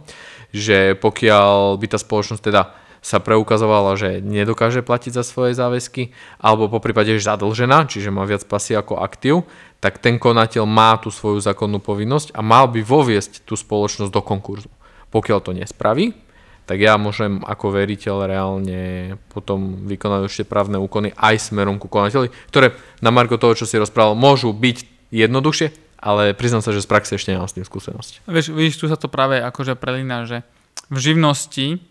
že 0.52 0.92
pokiaľ 1.00 1.80
by 1.80 1.86
tá 1.88 1.96
spoločnosť 1.96 2.42
teda 2.44 2.83
sa 3.04 3.20
preukazovala, 3.20 4.00
že 4.00 4.24
nedokáže 4.24 4.80
platiť 4.80 5.12
za 5.12 5.20
svoje 5.20 5.52
záväzky, 5.52 6.16
alebo 6.40 6.72
po 6.72 6.80
prípade 6.80 7.12
je 7.12 7.20
zadlžená, 7.20 7.84
čiže 7.84 8.08
má 8.08 8.24
viac 8.24 8.48
pasy 8.48 8.72
ako 8.72 8.96
aktív, 8.96 9.44
tak 9.84 10.00
ten 10.00 10.16
konateľ 10.16 10.64
má 10.64 10.96
tú 10.96 11.12
svoju 11.12 11.44
zákonnú 11.44 11.84
povinnosť 11.84 12.32
a 12.32 12.40
mal 12.40 12.64
by 12.72 12.80
voviesť 12.80 13.44
tú 13.44 13.60
spoločnosť 13.60 14.08
do 14.08 14.24
konkurzu. 14.24 14.72
Pokiaľ 15.12 15.38
to 15.44 15.52
nespraví, 15.52 16.16
tak 16.64 16.80
ja 16.80 16.96
môžem 16.96 17.44
ako 17.44 17.76
veriteľ 17.76 18.24
reálne 18.24 18.80
potom 19.28 19.84
vykonať 19.84 20.20
ešte 20.24 20.48
právne 20.48 20.80
úkony 20.80 21.12
aj 21.12 21.52
smerom 21.52 21.76
ku 21.76 21.92
konateľi, 21.92 22.32
ktoré 22.48 22.72
na 23.04 23.12
marko 23.12 23.36
toho, 23.36 23.52
čo 23.52 23.68
si 23.68 23.76
rozprával, 23.76 24.16
môžu 24.16 24.56
byť 24.56 25.12
jednoduchšie, 25.12 26.00
ale 26.00 26.32
priznám 26.32 26.64
sa, 26.64 26.72
že 26.72 26.80
z 26.80 26.88
praxe 26.88 27.20
ešte 27.20 27.36
nemám 27.36 27.52
s 27.52 27.56
tým 27.60 27.68
skúsenosť. 27.68 28.24
Vieš, 28.24 28.56
vidíš, 28.56 28.80
tu 28.80 28.88
sa 28.88 28.96
to 28.96 29.12
práve 29.12 29.44
akože 29.44 29.76
prelína, 29.76 30.24
že 30.24 30.40
v 30.88 30.98
živnosti 31.00 31.84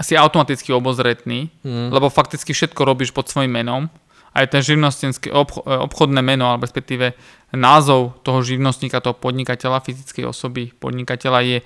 asi 0.00 0.16
automaticky 0.16 0.72
obozretný, 0.72 1.52
mm. 1.60 1.92
lebo 1.92 2.08
fakticky 2.08 2.56
všetko 2.56 2.88
robíš 2.88 3.12
pod 3.12 3.28
svojim 3.28 3.52
menom. 3.52 3.92
Aj 4.32 4.48
ten 4.48 4.64
živnostenský 4.64 5.28
obch- 5.28 5.60
obchodné 5.60 6.24
meno, 6.24 6.48
alebo 6.48 6.64
respektíve 6.64 7.12
názov 7.52 8.16
toho 8.24 8.40
živnostníka, 8.40 9.04
toho 9.04 9.12
podnikateľa, 9.12 9.84
fyzickej 9.84 10.24
osoby 10.24 10.72
podnikateľa 10.72 11.40
je 11.44 11.58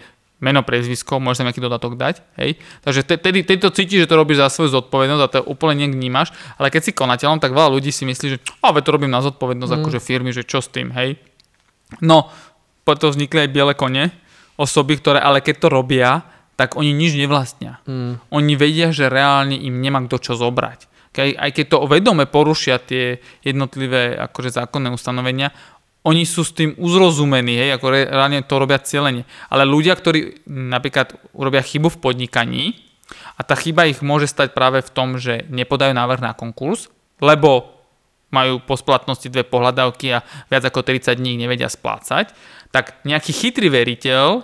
meno, 0.43 0.67
prezvisko, 0.67 1.23
môžeš 1.23 1.41
tam 1.41 1.47
nejaký 1.49 1.63
dodatok 1.63 1.93
dať, 1.95 2.21
hej. 2.37 2.61
Takže 2.85 3.01
tedy, 3.17 3.47
tedy 3.47 3.61
to 3.63 3.73
cítiš, 3.73 4.05
že 4.05 4.11
to 4.11 4.19
robíš 4.19 4.43
za 4.45 4.53
svoju 4.53 4.77
zodpovednosť 4.77 5.23
a 5.23 5.31
to 5.31 5.39
úplne 5.47 5.87
nevnímaš, 5.87 6.35
ale 6.61 6.69
keď 6.69 6.91
si 6.91 6.93
konateľom, 6.93 7.41
tak 7.41 7.57
veľa 7.57 7.73
ľudí 7.73 7.95
si 7.95 8.05
myslí, 8.05 8.27
že 8.37 8.39
a 8.61 8.75
to 8.77 8.91
robím 8.93 9.15
na 9.15 9.25
zodpovednosť 9.25 9.73
mm. 9.73 9.79
akože 9.81 10.01
firmy, 10.05 10.35
že 10.35 10.45
čo 10.45 10.61
s 10.61 10.69
tým, 10.69 10.93
hej. 10.93 11.17
No, 12.05 12.29
preto 12.85 13.09
vznikli 13.09 13.47
aj 13.47 13.53
biele 13.55 13.73
kone, 13.73 14.13
osoby, 14.61 15.01
ktoré 15.01 15.23
ale 15.23 15.41
keď 15.41 15.65
to 15.65 15.69
robia, 15.73 16.34
tak 16.55 16.79
oni 16.79 16.95
nič 16.95 17.19
nevlastnia. 17.19 17.83
Mm. 17.87 18.23
Oni 18.31 18.53
vedia, 18.55 18.95
že 18.95 19.11
reálne 19.11 19.59
im 19.59 19.83
nemá 19.83 20.03
kto 20.07 20.23
čo 20.23 20.33
zobrať. 20.39 20.87
Keď, 21.15 21.29
aj 21.39 21.51
keď 21.55 21.65
to 21.71 21.79
vedome 21.87 22.27
porušia 22.27 22.83
tie 22.83 23.23
jednotlivé 23.47 24.19
akože 24.19 24.59
zákonné 24.59 24.91
ustanovenia, 24.91 25.55
oni 26.05 26.29
sú 26.29 26.45
s 26.45 26.53
tým 26.53 26.77
uzrozumení, 26.77 27.57
hej, 27.57 27.81
ako 27.81 27.87
reálne 27.89 28.45
to 28.45 28.61
robia 28.61 28.77
cieľene. 28.77 29.25
Ale 29.49 29.65
ľudia, 29.65 29.97
ktorí 29.97 30.45
napríklad 30.51 31.17
urobia 31.33 31.65
chybu 31.65 31.89
v 31.97 32.01
podnikaní 32.03 32.65
a 33.39 33.41
tá 33.41 33.57
chyba 33.57 33.89
ich 33.89 34.05
môže 34.05 34.29
stať 34.29 34.53
práve 34.53 34.85
v 34.85 34.91
tom, 34.93 35.17
že 35.17 35.49
nepodajú 35.49 35.97
návrh 35.97 36.21
na 36.21 36.37
konkurs, 36.37 36.93
lebo 37.25 37.73
majú 38.35 38.61
po 38.61 38.75
splatnosti 38.75 39.31
dve 39.31 39.47
pohľadávky 39.47 40.07
a 40.13 40.27
viac 40.51 40.67
ako 40.67 40.83
30 40.83 41.15
dní 41.15 41.39
nevedia 41.39 41.71
splácať, 41.71 42.35
tak 42.75 42.99
nejaký 43.07 43.31
chytrý 43.31 43.71
veriteľ 43.71 44.43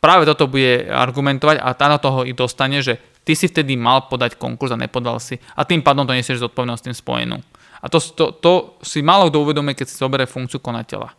práve 0.00 0.28
toto 0.28 0.46
bude 0.46 0.86
argumentovať 0.86 1.60
a 1.60 1.72
tá 1.72 1.86
na 1.90 1.98
toho 1.98 2.22
i 2.22 2.36
dostane, 2.36 2.80
že 2.84 2.98
ty 3.26 3.34
si 3.34 3.50
vtedy 3.50 3.74
mal 3.74 4.06
podať 4.06 4.38
konkurs 4.38 4.70
a 4.70 4.78
nepodal 4.78 5.18
si 5.18 5.40
a 5.58 5.66
tým 5.66 5.82
pádom 5.82 6.06
to 6.06 6.14
nesieš 6.14 6.46
zodpovednosť 6.46 6.80
s 6.80 6.86
tým 6.86 6.96
spojenú. 6.96 7.36
A 7.82 7.86
to, 7.90 7.98
to, 8.00 8.24
to 8.38 8.52
si 8.80 9.04
málo 9.04 9.28
kto 9.28 9.42
uvedomuje, 9.42 9.76
keď 9.76 9.86
si 9.90 10.00
zoberie 10.00 10.26
funkciu 10.26 10.62
konateľa. 10.62 11.12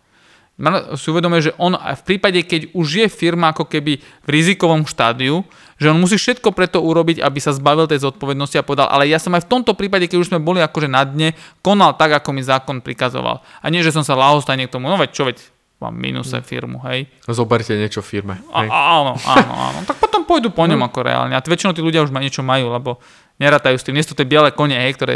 Si 0.97 1.13
uvedomuje, 1.13 1.53
že 1.53 1.55
on 1.61 1.77
v 1.77 2.01
prípade, 2.01 2.41
keď 2.41 2.73
už 2.73 3.05
je 3.05 3.07
firma 3.13 3.53
ako 3.53 3.69
keby 3.69 4.01
v 4.01 4.27
rizikovom 4.27 4.89
štádiu, 4.89 5.45
že 5.77 5.93
on 5.93 6.01
musí 6.01 6.17
všetko 6.17 6.49
preto 6.49 6.81
urobiť, 6.81 7.21
aby 7.21 7.37
sa 7.37 7.53
zbavil 7.53 7.85
tej 7.85 8.01
zodpovednosti 8.01 8.57
a 8.57 8.65
povedal, 8.65 8.89
ale 8.89 9.05
ja 9.05 9.21
som 9.21 9.37
aj 9.37 9.45
v 9.45 9.51
tomto 9.53 9.77
prípade, 9.77 10.09
keď 10.09 10.17
už 10.17 10.33
sme 10.33 10.41
boli 10.41 10.57
akože 10.65 10.89
na 10.89 11.05
dne, 11.05 11.37
konal 11.61 11.93
tak, 11.93 12.17
ako 12.17 12.33
mi 12.33 12.41
zákon 12.41 12.81
prikazoval. 12.81 13.45
A 13.61 13.65
nie, 13.69 13.85
že 13.85 13.93
som 13.93 14.01
sa 14.01 14.17
lahostajne 14.17 14.65
k 14.65 14.73
tomu, 14.73 14.89
no 14.89 14.97
veď 14.97 15.09
čo, 15.13 15.29
veď 15.29 15.37
mám 15.77 15.93
minuse 15.93 16.41
firmu, 16.41 16.81
hej. 16.89 17.05
Zoberte 17.29 17.77
niečo 17.77 18.01
v 18.01 18.07
firme. 18.17 18.35
Hej. 18.49 18.69
A, 18.69 18.77
áno, 19.01 19.13
áno, 19.21 19.53
áno. 19.53 19.79
Tak 19.85 20.01
potom 20.01 20.25
pôjdu 20.25 20.49
po 20.49 20.65
ňom 20.65 20.81
no. 20.81 20.87
ako 20.89 20.99
reálne. 21.05 21.37
A 21.37 21.41
väčšinou 21.41 21.77
tí 21.77 21.85
ľudia 21.85 22.01
už 22.01 22.09
niečo 22.09 22.41
majú, 22.41 22.73
lebo 22.73 22.97
nerátajú 23.37 23.77
s 23.77 23.85
tým. 23.85 23.93
Nie 23.93 24.03
sú 24.05 24.17
to 24.17 24.19
tie 24.21 24.29
biele 24.29 24.49
kone, 24.49 24.73
hej, 24.73 24.97
ktoré 24.97 25.15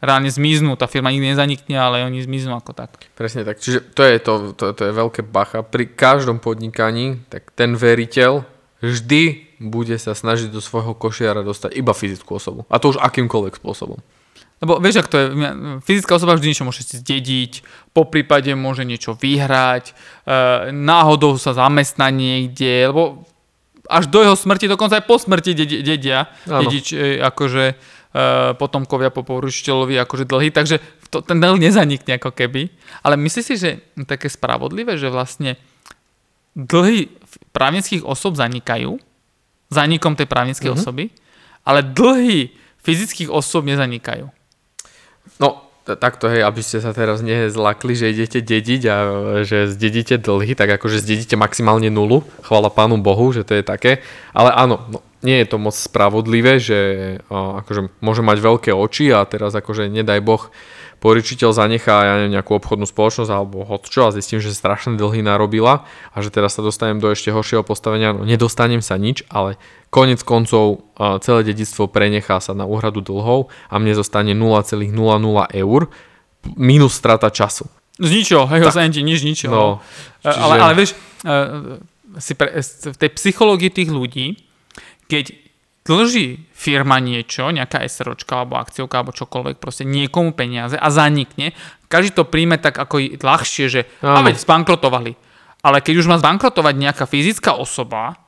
reálne 0.00 0.32
zmiznú. 0.32 0.80
Tá 0.80 0.88
firma 0.88 1.12
nikdy 1.12 1.36
nezanikne, 1.36 1.76
ale 1.76 2.06
oni 2.08 2.24
zmiznú 2.24 2.56
ako 2.56 2.72
tak. 2.72 3.12
Presne 3.12 3.44
tak. 3.44 3.60
Čiže 3.60 3.92
to 3.92 4.02
je, 4.06 4.14
to, 4.22 4.32
to, 4.56 4.64
to 4.72 4.82
je 4.88 4.92
veľké 4.94 5.26
bacha. 5.28 5.60
Pri 5.60 5.90
každom 5.92 6.40
podnikaní, 6.40 7.20
tak 7.28 7.52
ten 7.52 7.76
veriteľ 7.76 8.46
vždy 8.80 9.44
bude 9.58 9.98
sa 9.98 10.14
snažiť 10.14 10.54
do 10.54 10.62
svojho 10.62 10.94
košiara 10.94 11.42
dostať 11.42 11.74
iba 11.74 11.90
fyzickú 11.90 12.38
osobu. 12.38 12.62
A 12.70 12.78
to 12.78 12.94
už 12.94 13.02
akýmkoľvek 13.02 13.58
spôsobom. 13.58 13.98
Lebo 14.58 14.82
vieš, 14.82 15.06
ak 15.06 15.10
to 15.10 15.16
je, 15.18 15.26
fyzická 15.86 16.18
osoba 16.18 16.34
vždy 16.34 16.50
niečo 16.50 16.66
môže 16.66 16.82
si 16.82 16.98
zdediť, 16.98 17.62
po 17.94 18.10
prípade 18.10 18.50
môže 18.58 18.82
niečo 18.82 19.14
vyhrať, 19.14 19.90
e, 19.90 19.92
náhodou 20.74 21.38
sa 21.38 21.54
zamestná 21.54 22.10
niekde, 22.10 22.90
lebo 22.90 23.22
až 23.86 24.10
do 24.10 24.20
jeho 24.20 24.34
smrti, 24.34 24.66
dokonca 24.66 24.98
aj 24.98 25.06
po 25.06 25.16
smrti 25.16 25.54
dedia, 25.82 26.26
dedič, 26.44 26.90
e, 26.90 27.22
akože 27.22 27.96
Eh, 28.08 28.56
potomkovia 28.56 29.12
po 29.12 29.20
poručiteľovi 29.20 30.00
akože 30.00 30.24
dlhy, 30.24 30.48
takže 30.48 30.80
to, 31.12 31.20
ten 31.20 31.44
dlh 31.44 31.60
nezanikne 31.60 32.16
ako 32.16 32.32
keby. 32.32 32.72
Ale 33.04 33.20
myslíš 33.20 33.44
si, 33.44 33.54
že 33.60 33.84
také 34.08 34.32
spravodlivé, 34.32 34.96
že 34.96 35.12
vlastne 35.12 35.60
dlhy 36.56 37.12
právnických 37.52 38.00
osob 38.08 38.32
zanikajú, 38.32 38.96
zanikom 39.68 40.16
tej 40.16 40.24
právnickej 40.24 40.72
mm-hmm. 40.72 40.82
osoby, 40.88 41.12
ale 41.68 41.84
dlhy 41.84 42.48
fyzických 42.80 43.28
osob 43.28 43.68
nezanikajú. 43.68 44.32
No, 45.36 45.68
takto 45.84 46.28
hej, 46.28 46.44
aby 46.44 46.60
ste 46.60 46.84
sa 46.84 46.92
teraz 46.92 47.24
nezlakli, 47.24 47.96
že 47.96 48.12
idete 48.12 48.44
dediť 48.44 48.82
a 48.88 48.96
že 49.44 49.72
zdedíte 49.72 50.20
dlhy, 50.20 50.52
tak 50.52 50.68
akože 50.76 51.00
zdedíte 51.00 51.40
maximálne 51.40 51.88
nulu, 51.88 52.24
chvala 52.44 52.68
pánu 52.68 53.00
Bohu, 53.00 53.32
že 53.32 53.44
to 53.44 53.56
je 53.56 53.64
také, 53.64 54.04
ale 54.36 54.52
áno, 54.52 54.84
no, 54.92 54.98
nie 55.24 55.40
je 55.42 55.46
to 55.50 55.56
moc 55.58 55.74
spravodlivé, 55.74 56.62
že 56.62 56.78
akože 57.30 57.90
môže 58.04 58.22
mať 58.22 58.38
veľké 58.38 58.70
oči 58.70 59.10
a 59.10 59.24
teraz 59.26 59.56
akože 59.56 59.90
nedaj 59.90 60.20
Boh 60.22 60.52
poričiteľ 60.98 61.50
zanechá 61.54 61.96
ja 62.04 62.14
neviem, 62.18 62.38
nejakú 62.38 62.58
obchodnú 62.58 62.86
spoločnosť 62.86 63.30
alebo 63.30 63.62
čo 63.86 64.08
a 64.08 64.14
zistím, 64.14 64.42
že 64.42 64.54
strašné 64.54 64.98
dlhy 64.98 65.22
narobila 65.22 65.86
a 66.12 66.16
že 66.18 66.30
teraz 66.34 66.58
sa 66.58 66.62
dostanem 66.62 66.98
do 66.98 67.08
ešte 67.10 67.30
horšieho 67.30 67.62
postavenia, 67.62 68.14
no 68.14 68.26
nedostanem 68.26 68.82
sa 68.82 68.98
nič, 68.98 69.22
ale 69.30 69.56
konec 69.88 70.20
koncov 70.26 70.90
celé 71.22 71.40
dedictvo 71.46 71.88
prenechá 71.88 72.42
sa 72.42 72.52
na 72.52 72.66
úhradu 72.66 73.00
dlhov 73.00 73.48
a 73.70 73.74
mne 73.78 73.94
zostane 73.94 74.34
0,00 74.34 74.84
eur 75.54 75.80
minus 76.54 76.92
strata 76.94 77.30
času. 77.30 77.66
Z 77.98 78.10
ničoho, 78.14 78.46
hej, 78.46 78.62
ti 78.94 79.02
nič, 79.02 79.26
ničoho. 79.26 79.54
No, 79.54 79.66
čiže... 80.22 80.38
ale, 80.38 80.54
ale 80.62 80.72
vieš, 80.78 80.94
uh, 81.26 81.82
si 82.22 82.38
pre, 82.38 82.62
v 82.62 82.96
tej 82.98 83.10
psychológii 83.10 83.74
tých 83.74 83.90
ľudí 83.90 84.48
keď 85.08 85.47
dlží 85.88 86.52
firma 86.52 87.00
niečo, 87.00 87.48
nejaká 87.48 87.80
SROčka 87.88 88.44
alebo 88.44 88.60
akciovka 88.60 89.00
alebo 89.00 89.16
čokoľvek, 89.16 89.56
proste 89.56 89.88
niekomu 89.88 90.36
peniaze 90.36 90.76
a 90.76 90.88
zanikne, 90.92 91.56
každý 91.88 92.12
to 92.12 92.28
príjme 92.28 92.60
tak 92.60 92.76
ako 92.76 93.00
ľahšie, 93.16 93.66
že 93.72 93.80
a 94.04 94.20
veď 94.20 94.36
zbankrotovali. 94.44 95.16
Ale 95.64 95.80
keď 95.80 95.94
už 96.04 96.06
má 96.06 96.20
zbankrotovať 96.20 96.74
nejaká 96.76 97.04
fyzická 97.08 97.56
osoba, 97.56 98.20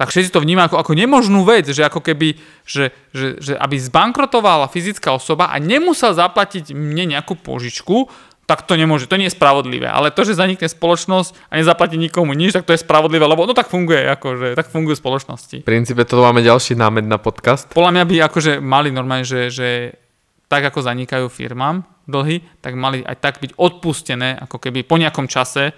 tak 0.00 0.08
všetci 0.08 0.32
to 0.32 0.40
vnímajú 0.40 0.72
ako, 0.72 0.76
ako 0.80 0.92
nemožnú 0.96 1.44
vec, 1.44 1.68
že 1.68 1.84
ako 1.84 2.00
keby, 2.00 2.40
že, 2.64 2.88
že, 3.12 3.36
že 3.36 3.52
aby 3.52 3.76
zbankrotovala 3.76 4.72
fyzická 4.72 5.12
osoba 5.12 5.52
a 5.52 5.60
nemusel 5.60 6.16
zaplatiť 6.16 6.72
mne 6.72 7.12
nejakú 7.12 7.36
požičku, 7.36 8.08
tak 8.50 8.66
to 8.66 8.74
nemôže, 8.74 9.06
to 9.06 9.14
nie 9.14 9.30
je 9.30 9.38
spravodlivé. 9.38 9.86
Ale 9.86 10.10
to, 10.10 10.26
že 10.26 10.34
zanikne 10.34 10.66
spoločnosť 10.66 11.54
a 11.54 11.62
nezaplatí 11.62 11.94
nikomu 11.94 12.34
nič, 12.34 12.50
tak 12.50 12.66
to 12.66 12.74
je 12.74 12.82
spravodlivé, 12.82 13.22
lebo 13.22 13.46
no 13.46 13.54
tak 13.54 13.70
funguje, 13.70 14.10
akože, 14.10 14.58
tak 14.58 14.74
fungujú 14.74 14.98
spoločnosti. 14.98 15.62
V 15.62 15.70
princípe 15.70 16.02
to 16.02 16.18
máme 16.18 16.42
ďalší 16.42 16.74
námed 16.74 17.06
na 17.06 17.22
podcast. 17.22 17.70
Podľa 17.70 17.94
mňa 17.94 18.04
by 18.10 18.16
akože 18.26 18.52
mali 18.58 18.90
normálne, 18.90 19.22
že, 19.22 19.54
že 19.54 19.94
tak 20.50 20.66
ako 20.66 20.82
zanikajú 20.82 21.30
firmám 21.30 21.86
dlhy, 22.10 22.42
tak 22.58 22.74
mali 22.74 23.06
aj 23.06 23.22
tak 23.22 23.38
byť 23.38 23.54
odpustené, 23.54 24.34
ako 24.42 24.58
keby 24.58 24.82
po 24.82 24.98
nejakom 24.98 25.30
čase 25.30 25.70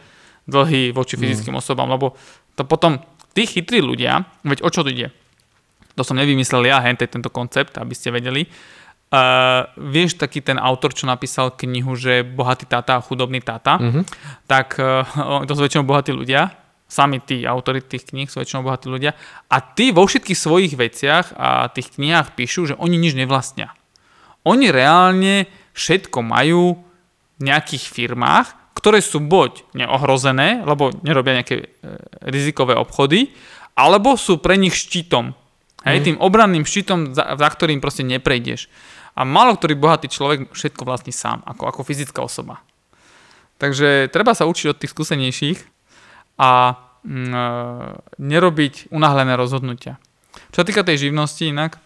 dlhy 0.48 0.96
voči 0.96 1.20
fyzickým 1.20 1.52
mm. 1.52 1.60
osobám, 1.60 1.92
lebo 1.92 2.16
to 2.56 2.64
potom 2.64 3.04
tí 3.36 3.44
chytrí 3.44 3.84
ľudia, 3.84 4.24
veď 4.48 4.64
o 4.64 4.72
čo 4.72 4.80
to 4.80 4.88
ide? 4.88 5.12
To 5.92 6.00
som 6.00 6.16
nevymyslel 6.16 6.64
ja, 6.64 6.80
hente 6.80 7.04
tento 7.04 7.28
koncept, 7.28 7.76
aby 7.76 7.92
ste 7.92 8.08
vedeli. 8.08 8.48
Uh, 9.12 9.68
vieš, 9.76 10.16
taký 10.16 10.40
ten 10.40 10.56
autor, 10.56 10.96
čo 10.96 11.04
napísal 11.04 11.52
knihu, 11.52 11.92
že 12.00 12.24
bohatý 12.24 12.64
táta 12.64 12.96
a 12.96 13.04
chudobný 13.04 13.44
táta, 13.44 13.76
mm-hmm. 13.76 14.02
tak 14.48 14.80
uh, 14.80 15.44
to 15.44 15.52
sú 15.52 15.60
väčšinou 15.68 15.84
bohatí 15.84 16.16
ľudia, 16.16 16.48
sami 16.92 17.24
tí 17.24 17.48
autory 17.48 17.80
tých 17.80 18.12
kníh 18.12 18.28
sú 18.28 18.44
väčšinou 18.44 18.68
bohatí 18.68 18.92
ľudia 18.92 19.16
a 19.48 19.56
tí 19.64 19.96
vo 19.96 20.04
všetkých 20.04 20.36
svojich 20.36 20.76
veciach 20.76 21.32
a 21.40 21.72
tých 21.72 21.96
knihách 21.96 22.36
píšu, 22.36 22.72
že 22.72 22.74
oni 22.76 23.00
nič 23.00 23.16
nevlastnia. 23.16 23.72
Oni 24.44 24.68
reálne 24.68 25.48
všetko 25.72 26.20
majú 26.20 26.76
v 27.40 27.40
nejakých 27.40 27.88
firmách, 27.88 28.76
ktoré 28.76 29.00
sú 29.00 29.24
buď 29.24 29.72
neohrozené, 29.72 30.68
lebo 30.68 30.92
nerobia 31.00 31.40
nejaké 31.40 31.56
e, 31.60 31.66
rizikové 32.28 32.76
obchody, 32.76 33.32
alebo 33.72 34.20
sú 34.20 34.42
pre 34.42 34.60
nich 34.60 34.76
štítom. 34.76 35.32
Hej, 35.82 35.98
mm. 35.98 36.04
tým 36.04 36.16
obranným 36.20 36.66
štítom, 36.68 37.16
za, 37.16 37.40
za 37.40 37.48
ktorým 37.48 37.80
proste 37.80 38.04
neprejdeš. 38.04 38.68
A 39.12 39.28
málo 39.28 39.56
ktorý 39.56 39.76
bohatý 39.76 40.08
človek 40.08 40.48
všetko 40.56 40.88
vlastní 40.88 41.12
sám, 41.12 41.44
ako, 41.44 41.68
ako 41.68 41.80
fyzická 41.84 42.24
osoba. 42.24 42.64
Takže 43.60 44.08
treba 44.08 44.32
sa 44.32 44.48
učiť 44.48 44.66
od 44.72 44.78
tých 44.80 44.90
skúsenejších 44.90 45.58
a 46.40 46.80
mm, 47.04 47.30
e, 47.30 47.46
nerobiť 48.18 48.90
unáhlené 48.90 49.36
rozhodnutia. 49.38 50.00
Čo 50.50 50.64
sa 50.64 50.66
týka 50.66 50.82
tej 50.82 51.08
živnosti 51.08 51.44
inak, 51.44 51.76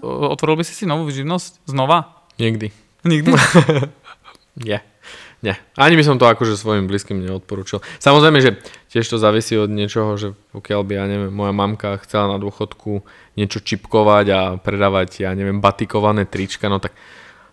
otvoril 0.00 0.62
by 0.62 0.64
si 0.64 0.72
si 0.72 0.84
novú 0.86 1.10
živnosť 1.10 1.66
znova? 1.66 2.24
Nikdy. 2.38 2.68
Nikdy? 3.04 3.30
Nie. 4.66 4.80
Nie. 5.44 5.60
Ani 5.76 6.00
by 6.00 6.04
som 6.04 6.16
to 6.16 6.24
akože 6.24 6.56
svojim 6.56 6.88
blízkym 6.88 7.20
neodporúčil. 7.20 7.84
Samozrejme, 8.00 8.40
že 8.40 8.56
tiež 8.88 9.04
to 9.04 9.20
závisí 9.20 9.52
od 9.60 9.68
niečoho, 9.68 10.16
že 10.16 10.32
pokiaľ 10.56 10.80
by, 10.80 10.92
ja 10.96 11.04
neviem, 11.04 11.32
moja 11.32 11.52
mamka 11.52 12.00
chcela 12.02 12.34
na 12.34 12.38
dôchodku 12.40 13.04
niečo 13.36 13.60
čipkovať 13.60 14.26
a 14.32 14.40
predávať, 14.56 15.28
ja 15.28 15.36
neviem, 15.36 15.60
batikované 15.60 16.24
trička, 16.24 16.72
no 16.72 16.80
tak 16.80 16.96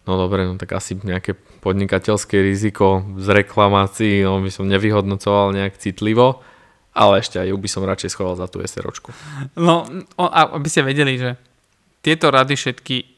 no 0.07 0.19
dobre, 0.19 0.47
no 0.47 0.55
tak 0.59 0.71
asi 0.75 0.99
nejaké 0.99 1.35
podnikateľské 1.63 2.39
riziko 2.43 3.03
z 3.19 3.27
reklamácií, 3.43 4.23
no 4.23 4.39
by 4.43 4.51
som 4.51 4.67
nevyhodnocoval 4.67 5.55
nejak 5.55 5.79
citlivo, 5.79 6.43
ale 6.91 7.23
ešte 7.23 7.39
aj 7.39 7.51
ju 7.51 7.57
by 7.57 7.69
som 7.71 7.87
radšej 7.87 8.11
schoval 8.11 8.35
za 8.35 8.47
tú 8.51 8.59
SROčku. 8.63 9.15
No, 9.55 9.87
aby 10.19 10.67
ste 10.67 10.83
vedeli, 10.85 11.19
že 11.19 11.39
tieto 12.03 12.29
rady 12.29 12.59
všetky 12.59 13.12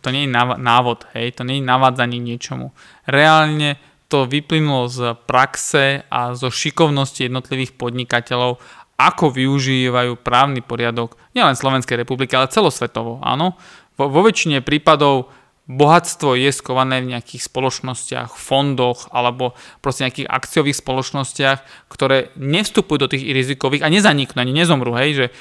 to 0.00 0.08
nie 0.08 0.24
je 0.24 0.30
návod, 0.56 1.04
hej, 1.12 1.36
to 1.36 1.44
nie 1.44 1.60
je 1.60 1.68
navádzanie 1.68 2.16
niečomu. 2.16 2.72
Reálne 3.04 3.76
to 4.08 4.24
vyplynulo 4.24 4.88
z 4.88 5.12
praxe 5.28 6.08
a 6.08 6.32
zo 6.32 6.48
šikovnosti 6.48 7.26
jednotlivých 7.28 7.76
podnikateľov, 7.76 8.62
ako 8.96 9.24
využívajú 9.28 10.16
právny 10.24 10.64
poriadok 10.64 11.20
nielen 11.36 11.52
Slovenskej 11.52 12.00
republiky, 12.00 12.32
ale 12.32 12.48
celosvetovo, 12.48 13.20
áno. 13.20 13.60
Vo, 14.00 14.08
vo 14.08 14.20
väčšine 14.24 14.64
prípadov 14.64 15.28
bohatstvo 15.66 16.38
je 16.38 16.54
skované 16.54 17.02
v 17.02 17.10
nejakých 17.14 17.50
spoločnostiach, 17.50 18.38
fondoch 18.38 19.10
alebo 19.10 19.58
proste 19.82 20.06
nejakých 20.06 20.30
akciových 20.30 20.78
spoločnostiach, 20.78 21.58
ktoré 21.90 22.30
nevstupujú 22.38 22.98
do 23.02 23.10
tých 23.10 23.26
rizikových 23.26 23.82
a 23.82 23.90
nezaniknú, 23.90 24.38
ani 24.38 24.54
nezomrú, 24.54 24.94
hej, 24.94 25.10
že 25.14 25.26
e, 25.26 25.32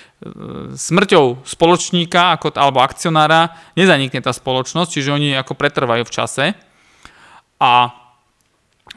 smrťou 0.74 1.46
spoločníka 1.46 2.42
ako, 2.42 2.58
alebo 2.58 2.82
akcionára 2.82 3.54
nezanikne 3.78 4.18
tá 4.26 4.34
spoločnosť, 4.34 4.90
čiže 4.90 5.14
oni 5.14 5.38
ako 5.38 5.54
pretrvajú 5.54 6.04
v 6.10 6.14
čase. 6.14 6.46
A 7.62 8.05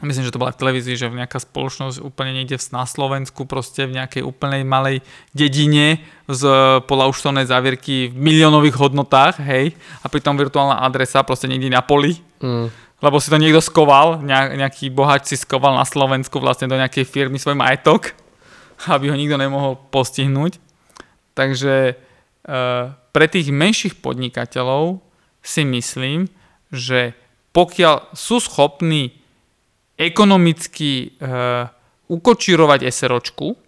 myslím, 0.05 0.23
že 0.23 0.31
to 0.31 0.39
bola 0.39 0.53
v 0.53 0.61
televízii, 0.61 0.95
že 0.95 1.09
v 1.09 1.19
nejaká 1.19 1.41
spoločnosť 1.41 1.99
úplne 2.05 2.31
niekde 2.31 2.61
na 2.71 2.85
Slovensku, 2.85 3.49
proste 3.49 3.89
v 3.89 3.97
nejakej 3.97 4.21
úplnej 4.21 4.61
malej 4.61 5.01
dedine 5.33 6.05
z 6.29 6.43
polauštovnej 6.85 7.49
závierky 7.49 8.13
v 8.13 8.15
miliónových 8.15 8.77
hodnotách, 8.77 9.41
hej, 9.41 9.73
a 9.99 10.05
pritom 10.07 10.37
virtuálna 10.37 10.85
adresa 10.85 11.25
proste 11.25 11.49
niekde 11.49 11.73
na 11.73 11.81
poli. 11.81 12.21
Mm. 12.39 12.69
Lebo 12.99 13.17
si 13.17 13.31
to 13.31 13.39
niekto 13.39 13.63
skoval, 13.63 14.19
nejaký 14.23 14.91
bohač 14.91 15.31
si 15.31 15.35
skoval 15.39 15.73
na 15.73 15.87
Slovensku 15.87 16.37
vlastne 16.37 16.67
do 16.67 16.75
nejakej 16.75 17.07
firmy 17.07 17.39
svoj 17.41 17.57
majetok, 17.57 18.13
aby 18.93 19.09
ho 19.09 19.15
nikto 19.17 19.41
nemohol 19.41 19.79
postihnúť. 19.89 20.61
Takže 21.33 21.75
e, 21.89 21.93
pre 23.15 23.25
tých 23.31 23.49
menších 23.49 24.03
podnikateľov 24.03 24.99
si 25.39 25.63
myslím, 25.63 26.27
že 26.69 27.15
pokiaľ 27.55 28.13
sú 28.13 28.43
schopní 28.43 29.18
ekonomicky 29.99 31.19
uh, 31.19 31.67
ukočírovať 32.07 32.87
SROčku 32.87 33.59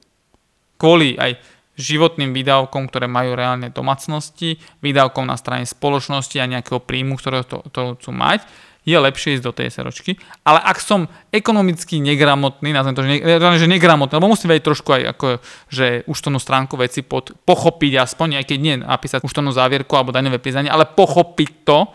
kvôli 0.79 1.19
aj 1.19 1.37
životným 1.75 2.31
výdavkom, 2.31 2.87
ktoré 2.87 3.11
majú 3.11 3.35
reálne 3.35 3.67
domácnosti, 3.69 4.59
výdavkom 4.79 5.27
na 5.27 5.35
strane 5.35 5.67
spoločnosti 5.67 6.39
a 6.39 6.49
nejakého 6.49 6.79
príjmu, 6.79 7.19
ktorého 7.19 7.43
to, 7.43 7.57
to 7.69 7.99
chcú 7.99 8.11
mať, 8.15 8.47
je 8.81 8.97
lepšie 8.97 9.37
ísť 9.37 9.45
do 9.45 9.53
tej 9.53 9.69
SROčky. 9.69 10.17
Ale 10.41 10.57
ak 10.57 10.81
som 10.81 11.05
ekonomicky 11.29 12.01
negramotný, 12.01 12.73
nazvem 12.73 12.97
to, 12.97 13.05
že, 13.05 13.09
ne, 13.21 13.59
že 13.61 13.69
negramotný, 13.69 14.17
lebo 14.17 14.33
musím 14.33 14.49
vedieť 14.49 14.65
trošku 14.73 14.89
aj 14.97 15.03
ako, 15.13 15.27
že 15.69 15.85
účtovnú 16.09 16.41
stránku 16.41 16.81
veci 16.81 17.05
pod, 17.05 17.37
pochopiť 17.45 18.01
aspoň, 18.01 18.41
aj 18.41 18.45
keď 18.49 18.57
nie 18.57 18.75
napísať 18.81 19.21
účtovnú 19.21 19.53
závierku 19.53 19.93
alebo 19.93 20.09
daňové 20.09 20.41
priznanie, 20.41 20.73
ale 20.73 20.89
pochopiť 20.89 21.49
to, 21.61 21.93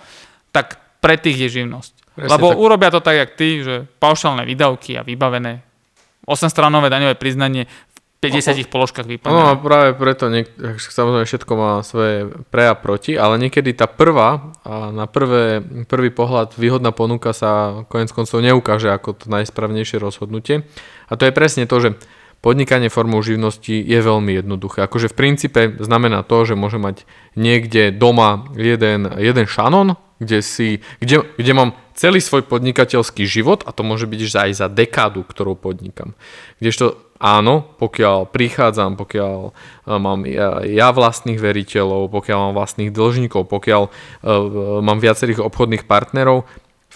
tak 0.55 0.79
pre 1.03 1.19
tých 1.19 1.51
je 1.51 1.63
živnosť. 1.63 2.06
Presne 2.17 2.33
Lebo 2.33 2.47
tak. 2.49 2.59
urobia 2.59 2.89
to 2.89 3.05
tak, 3.05 3.17
jak 3.21 3.31
ty, 3.37 3.61
že 3.61 3.85
paušálne 4.01 4.49
výdavky 4.49 4.97
a 4.97 5.05
vybavené 5.05 5.61
8-stranové 6.25 6.89
daňové 6.89 7.15
priznanie 7.15 7.69
v 7.69 7.97
50 8.33 8.57
no, 8.57 8.73
položkách 8.73 9.05
vyplnené. 9.07 9.37
No 9.37 9.53
a 9.53 9.61
práve 9.61 9.93
preto, 9.93 10.33
niek- 10.33 10.51
samozrejme 10.81 11.29
všetko 11.29 11.53
má 11.55 11.73
svoje 11.85 12.33
pre 12.49 12.67
a 12.67 12.75
proti, 12.75 13.15
ale 13.21 13.37
niekedy 13.37 13.77
tá 13.77 13.85
prvá 13.85 14.57
a 14.65 14.89
na 14.91 15.05
prvé, 15.05 15.61
prvý 15.85 16.09
pohľad 16.09 16.57
výhodná 16.57 16.91
ponuka 16.97 17.37
sa 17.37 17.85
konec 17.93 18.09
koncov 18.17 18.41
neukáže 18.41 18.89
ako 18.89 19.13
to 19.13 19.25
najsprávnejšie 19.29 20.01
rozhodnutie. 20.01 20.65
A 21.07 21.21
to 21.21 21.29
je 21.29 21.37
presne 21.37 21.69
to, 21.69 21.77
že 21.79 22.01
podnikanie 22.41 22.89
formou 22.89 23.21
živnosti 23.21 23.77
je 23.77 23.99
veľmi 24.01 24.41
jednoduché. 24.41 24.89
Akože 24.89 25.13
v 25.13 25.19
princípe 25.21 25.61
znamená 25.77 26.25
to, 26.25 26.49
že 26.49 26.57
môže 26.57 26.81
mať 26.81 27.05
niekde 27.37 27.93
doma 27.93 28.49
jeden, 28.57 29.05
jeden 29.21 29.45
šanon, 29.45 30.01
kde, 30.17 30.41
si, 30.41 30.81
kde, 31.05 31.29
kde 31.37 31.53
mám 31.53 31.77
celý 31.97 32.21
svoj 32.21 32.45
podnikateľský 32.45 33.25
život 33.25 33.65
a 33.65 33.73
to 33.73 33.81
môže 33.83 34.05
byť 34.05 34.21
aj 34.21 34.51
za 34.53 34.69
dekádu, 34.69 35.25
ktorú 35.25 35.57
podnikam. 35.57 36.13
Kdežto 36.61 37.01
áno, 37.17 37.65
pokiaľ 37.81 38.29
prichádzam, 38.29 39.01
pokiaľ 39.01 39.37
e, 39.49 39.51
mám 39.97 40.21
ja 40.69 40.93
vlastných 40.93 41.41
veriteľov, 41.41 42.13
pokiaľ 42.13 42.39
mám 42.39 42.55
vlastných 42.61 42.93
dlžníkov, 42.93 43.49
pokiaľ 43.49 43.83
e, 43.89 43.91
mám 44.85 45.01
viacerých 45.01 45.41
obchodných 45.41 45.89
partnerov, 45.89 46.45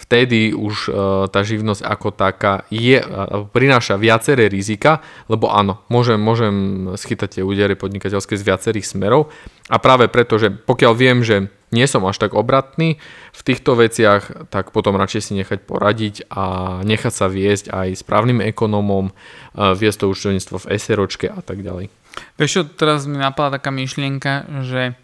vtedy 0.01 0.57
už 0.57 0.75
uh, 0.89 0.95
tá 1.29 1.45
živnosť 1.45 1.85
ako 1.85 2.09
taká 2.09 2.65
je, 2.73 2.97
uh, 2.97 3.45
prináša 3.53 4.01
viaceré 4.01 4.49
rizika, 4.49 5.05
lebo 5.29 5.53
áno, 5.53 5.85
môžem, 5.93 6.17
môžem 6.17 6.53
schytať 6.97 7.39
tie 7.39 7.43
údery 7.45 7.77
podnikateľské 7.77 8.33
z 8.33 8.43
viacerých 8.43 8.89
smerov 8.89 9.29
a 9.69 9.77
práve 9.77 10.09
preto, 10.09 10.41
že 10.41 10.49
pokiaľ 10.49 10.93
viem, 10.97 11.21
že 11.21 11.53
nie 11.71 11.87
som 11.87 12.03
až 12.03 12.19
tak 12.19 12.35
obratný 12.35 12.99
v 13.31 13.41
týchto 13.47 13.79
veciach, 13.79 14.51
tak 14.51 14.75
potom 14.75 14.99
radšej 14.99 15.21
si 15.21 15.31
nechať 15.39 15.63
poradiť 15.63 16.27
a 16.27 16.43
nechať 16.83 17.13
sa 17.15 17.31
viesť 17.31 17.71
aj 17.71 18.01
správnym 18.01 18.43
ekonomom, 18.43 19.13
uh, 19.13 19.77
viesť 19.77 20.03
to 20.03 20.11
účtovníctvo 20.11 20.55
v 20.57 20.67
SROčke 20.75 21.27
a 21.31 21.39
tak 21.39 21.63
ďalej. 21.63 21.87
Vieš 22.35 22.51
čo, 22.51 22.61
teraz 22.67 23.07
mi 23.07 23.15
napadla 23.15 23.61
taká 23.61 23.71
myšlienka, 23.71 24.49
že 24.67 24.97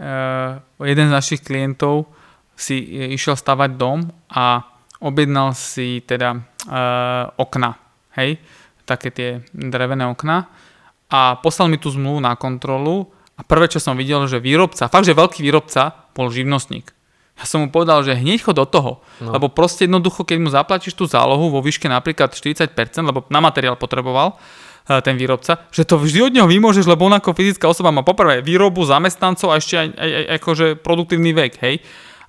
uh, 0.00 0.58
jeden 0.82 1.06
z 1.06 1.14
našich 1.14 1.46
klientov 1.46 2.10
si 2.60 2.76
išiel 3.16 3.34
stavať 3.34 3.70
dom 3.80 4.04
a 4.28 4.62
objednal 5.00 5.56
si 5.56 6.04
teda 6.04 6.36
e, 6.36 6.40
okna, 7.40 7.80
hej, 8.20 8.36
také 8.84 9.08
tie 9.08 9.28
drevené 9.56 10.04
okna 10.06 10.46
a 11.08 11.40
poslal 11.40 11.72
mi 11.72 11.80
tú 11.80 11.88
zmluvu 11.88 12.20
na 12.20 12.36
kontrolu 12.36 13.08
a 13.34 13.42
prvé, 13.42 13.66
čo 13.72 13.80
som 13.80 13.96
videl, 13.96 14.28
že 14.28 14.38
výrobca, 14.38 14.92
fakt, 14.92 15.08
že 15.08 15.16
veľký 15.16 15.40
výrobca 15.40 16.12
bol 16.12 16.28
živnostník. 16.28 16.92
Ja 17.40 17.48
som 17.48 17.64
mu 17.64 17.72
povedal, 17.72 18.04
že 18.04 18.12
hneď 18.12 18.44
chod 18.44 18.60
do 18.60 18.68
toho, 18.68 19.00
no. 19.24 19.32
lebo 19.32 19.48
proste 19.48 19.88
jednoducho, 19.88 20.28
keď 20.28 20.36
mu 20.44 20.52
zaplatíš 20.52 20.92
tú 20.92 21.08
zálohu 21.08 21.48
vo 21.48 21.64
výške 21.64 21.88
napríklad 21.88 22.36
40%, 22.36 22.76
lebo 23.00 23.24
na 23.32 23.40
materiál 23.40 23.80
potreboval, 23.80 24.36
e, 24.84 25.00
ten 25.00 25.16
výrobca, 25.16 25.64
že 25.72 25.88
to 25.88 25.96
vždy 25.96 26.28
od 26.28 26.32
neho 26.36 26.44
vymôžeš, 26.44 26.84
lebo 26.84 27.08
on 27.08 27.16
ako 27.16 27.32
fyzická 27.32 27.72
osoba 27.72 27.88
má 27.88 28.04
poprvé 28.04 28.44
výrobu 28.44 28.84
zamestnancov 28.84 29.56
a 29.56 29.56
ešte 29.56 29.80
aj, 29.80 29.88
aj, 29.96 30.10
aj 30.12 30.24
akože 30.36 30.66
produktívny 30.84 31.32
vek, 31.32 31.52
hej 31.64 31.80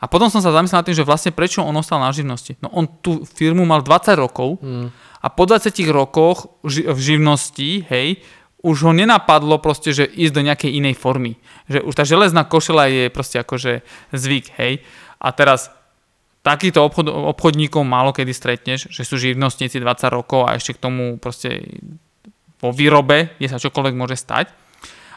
A 0.01 0.09
potom 0.09 0.33
som 0.33 0.41
sa 0.41 0.49
zamyslel 0.49 0.81
nad 0.81 0.87
tým, 0.89 0.97
že 0.97 1.05
vlastne 1.05 1.29
prečo 1.29 1.61
on 1.61 1.77
ostal 1.77 2.01
na 2.01 2.09
živnosti. 2.09 2.57
No 2.57 2.73
on 2.73 2.89
tú 2.89 3.21
firmu 3.21 3.69
mal 3.69 3.85
20 3.85 4.17
rokov 4.17 4.57
mm. 4.57 4.87
a 5.21 5.27
po 5.29 5.45
20 5.45 5.69
rokoch 5.93 6.57
v 6.65 6.99
živnosti, 6.99 7.85
hej, 7.85 8.17
už 8.61 8.77
ho 8.85 8.91
nenapadlo 8.93 9.57
proste, 9.61 9.93
že 9.93 10.05
ísť 10.05 10.33
do 10.33 10.45
nejakej 10.45 10.71
inej 10.77 10.97
formy. 10.97 11.37
Že 11.69 11.85
už 11.85 11.93
tá 11.93 12.05
železná 12.05 12.45
košela 12.45 12.89
je 12.89 13.13
proste 13.13 13.41
akože 13.41 13.81
zvyk, 14.13 14.57
hej. 14.57 14.85
A 15.21 15.33
teraz 15.33 15.69
takýchto 16.41 16.81
obchod, 16.81 17.09
obchodníkov 17.09 17.85
málo 17.85 18.13
kedy 18.13 18.33
stretneš, 18.33 18.89
že 18.89 19.05
sú 19.05 19.17
živnostníci 19.17 19.77
20 19.77 20.09
rokov 20.13 20.49
a 20.49 20.57
ešte 20.57 20.77
k 20.77 20.81
tomu 20.81 21.17
proste 21.21 21.61
vo 22.61 22.69
výrobe, 22.69 23.33
kde 23.37 23.49
sa 23.49 23.61
čokoľvek 23.61 23.97
môže 23.97 24.17
stať. 24.17 24.53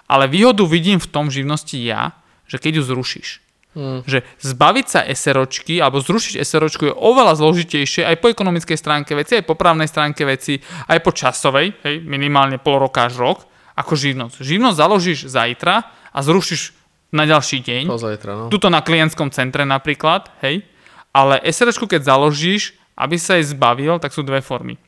Ale 0.09 0.29
výhodu 0.29 0.65
vidím 0.69 1.01
v 1.01 1.09
tom 1.09 1.33
živnosti 1.33 1.77
ja, 1.81 2.17
že 2.45 2.61
keď 2.61 2.81
ju 2.81 2.83
zrušíš, 2.85 3.44
Hmm. 3.75 4.07
Že 4.07 4.23
zbaviť 4.39 4.87
sa 4.87 5.01
SROčky 5.03 5.83
alebo 5.83 5.99
zrušiť 5.99 6.39
SROčku 6.39 6.83
je 6.87 6.95
oveľa 6.95 7.35
zložitejšie 7.35 8.07
aj 8.07 8.23
po 8.23 8.31
ekonomickej 8.31 8.79
stránke 8.79 9.19
veci, 9.19 9.43
aj 9.43 9.45
po 9.51 9.59
právnej 9.59 9.91
stránke 9.91 10.23
veci, 10.23 10.63
aj 10.87 10.99
po 11.03 11.11
časovej, 11.11 11.75
hej, 11.83 11.97
minimálne 12.07 12.63
pol 12.63 12.79
roka 12.79 13.11
až 13.11 13.19
rok, 13.19 13.39
ako 13.75 13.99
živnosť. 13.99 14.39
Živnosť 14.39 14.79
založíš 14.79 15.19
zajtra 15.27 15.75
a 16.15 16.19
zrušíš 16.23 16.71
na 17.11 17.27
ďalší 17.27 17.67
deň. 17.67 17.85
zajtra, 17.99 18.31
no. 18.39 18.45
Tuto 18.47 18.71
na 18.71 18.79
klientskom 18.79 19.35
centre 19.35 19.67
napríklad, 19.67 20.31
hej. 20.47 20.63
Ale 21.11 21.43
SROčku 21.43 21.91
keď 21.91 22.15
založíš, 22.15 22.79
aby 22.95 23.19
sa 23.19 23.39
jej 23.39 23.47
zbavil, 23.51 23.99
tak 23.99 24.15
sú 24.15 24.23
dve 24.23 24.39
formy. 24.39 24.79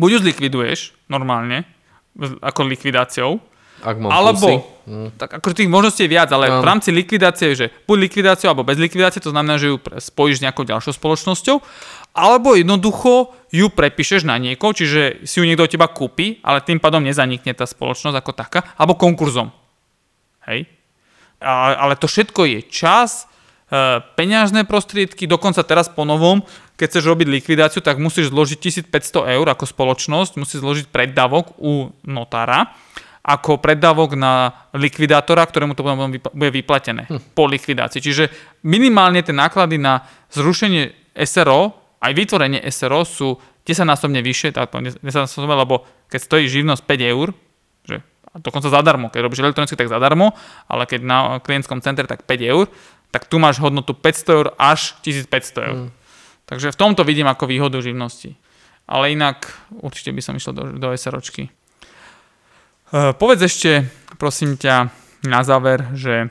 Buď 0.00 0.16
ju 0.16 0.18
zlikviduješ 0.28 0.96
normálne, 1.12 1.64
ako 2.40 2.68
likvidáciou, 2.68 3.40
ak 3.78 3.96
mám 4.02 4.10
alebo, 4.10 4.66
hmm. 4.86 5.14
tak 5.14 5.38
akože 5.38 5.62
tých 5.62 5.70
možností 5.70 6.06
je 6.06 6.10
viac, 6.10 6.28
ale 6.34 6.50
no. 6.50 6.62
v 6.62 6.66
rámci 6.66 6.90
likvidácie, 6.90 7.54
že 7.54 7.70
buď 7.86 7.96
likvidáciou 8.10 8.50
alebo 8.50 8.66
bez 8.66 8.78
likvidácie, 8.80 9.22
to 9.22 9.30
znamená, 9.30 9.54
že 9.54 9.70
ju 9.70 9.76
spojíš 9.78 10.42
s 10.42 10.44
nejakou 10.44 10.66
ďalšou 10.66 10.98
spoločnosťou, 10.98 11.56
alebo 12.18 12.58
jednoducho 12.58 13.30
ju 13.54 13.66
prepíšeš 13.70 14.26
na 14.26 14.34
niekoho, 14.36 14.74
čiže 14.74 15.22
si 15.22 15.38
ju 15.38 15.46
niekto 15.46 15.64
od 15.64 15.72
teba 15.72 15.86
kúpi, 15.86 16.42
ale 16.42 16.64
tým 16.64 16.82
pádom 16.82 17.04
nezanikne 17.06 17.54
tá 17.54 17.64
spoločnosť 17.64 18.16
ako 18.18 18.32
taká, 18.34 18.60
alebo 18.74 18.98
konkurzom. 18.98 19.54
Hej? 20.50 20.66
A, 21.38 21.78
ale 21.78 21.94
to 21.94 22.10
všetko 22.10 22.50
je 22.50 22.60
čas, 22.66 23.30
e, 23.70 24.02
peňažné 24.18 24.66
prostriedky, 24.66 25.30
dokonca 25.30 25.62
teraz 25.62 25.86
po 25.86 26.02
novom, 26.02 26.42
keď 26.74 26.86
chceš 26.98 27.04
robiť 27.06 27.26
likvidáciu, 27.30 27.80
tak 27.82 28.02
musíš 28.02 28.34
zložiť 28.34 28.58
1500 28.90 29.38
eur 29.38 29.46
ako 29.46 29.64
spoločnosť, 29.66 30.38
musíš 30.38 30.62
zložiť 30.62 30.86
preddavok 30.90 31.58
u 31.62 31.94
notára 32.02 32.74
ako 33.28 33.60
preddavok 33.60 34.16
na 34.16 34.64
likvidátora, 34.72 35.44
ktorému 35.44 35.76
to 35.76 35.84
potom 35.84 36.16
bude 36.16 36.50
vyplatené 36.52 37.04
hm. 37.04 37.36
po 37.36 37.44
likvidácii. 37.44 38.00
Čiže 38.00 38.32
minimálne 38.64 39.20
tie 39.20 39.36
náklady 39.36 39.76
na 39.76 40.08
zrušenie 40.32 41.12
SRO, 41.28 41.76
aj 42.00 42.12
vytvorenie 42.16 42.64
SRO 42.72 43.04
sú 43.04 43.36
10-násobne 43.68 44.24
vyššie, 44.24 44.56
tak 44.56 44.72
10 44.72 45.04
lebo 45.44 45.84
keď 46.08 46.20
stojí 46.24 46.48
živnosť 46.48 46.82
5 46.88 47.12
eur, 47.12 47.36
že 47.84 48.00
dokonca 48.40 48.72
zadarmo, 48.72 49.12
keď 49.12 49.20
robíš 49.28 49.44
elektronicky, 49.44 49.76
tak 49.76 49.92
zadarmo, 49.92 50.32
ale 50.64 50.88
keď 50.88 51.00
na 51.04 51.18
klientskom 51.44 51.84
centre, 51.84 52.08
tak 52.08 52.24
5 52.24 52.40
eur, 52.48 52.72
tak 53.12 53.28
tu 53.28 53.36
máš 53.36 53.60
hodnotu 53.60 53.92
500 53.92 54.36
eur 54.40 54.46
až 54.56 54.96
1500 55.04 55.68
eur. 55.68 55.78
Hmm. 55.88 55.92
Takže 56.48 56.72
v 56.72 56.80
tomto 56.80 57.04
vidím 57.04 57.28
ako 57.28 57.44
výhodu 57.44 57.76
živnosti. 57.84 58.40
Ale 58.88 59.12
inak 59.12 59.52
určite 59.84 60.16
by 60.16 60.20
som 60.24 60.32
išiel 60.32 60.56
do, 60.56 60.64
do 60.80 60.88
SROčky. 60.96 61.52
Eh, 62.88 63.12
povedz 63.12 63.44
ešte, 63.44 63.84
prosím 64.16 64.56
ťa, 64.56 64.88
na 65.28 65.44
záver, 65.44 65.84
že 65.92 66.14
eh, 66.24 66.30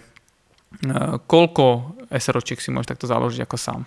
koľko 1.29 1.93
SROčiek 2.09 2.57
si 2.57 2.73
môžeš 2.73 2.97
takto 2.97 3.05
založiť 3.05 3.45
ako 3.45 3.57
sám? 3.61 3.81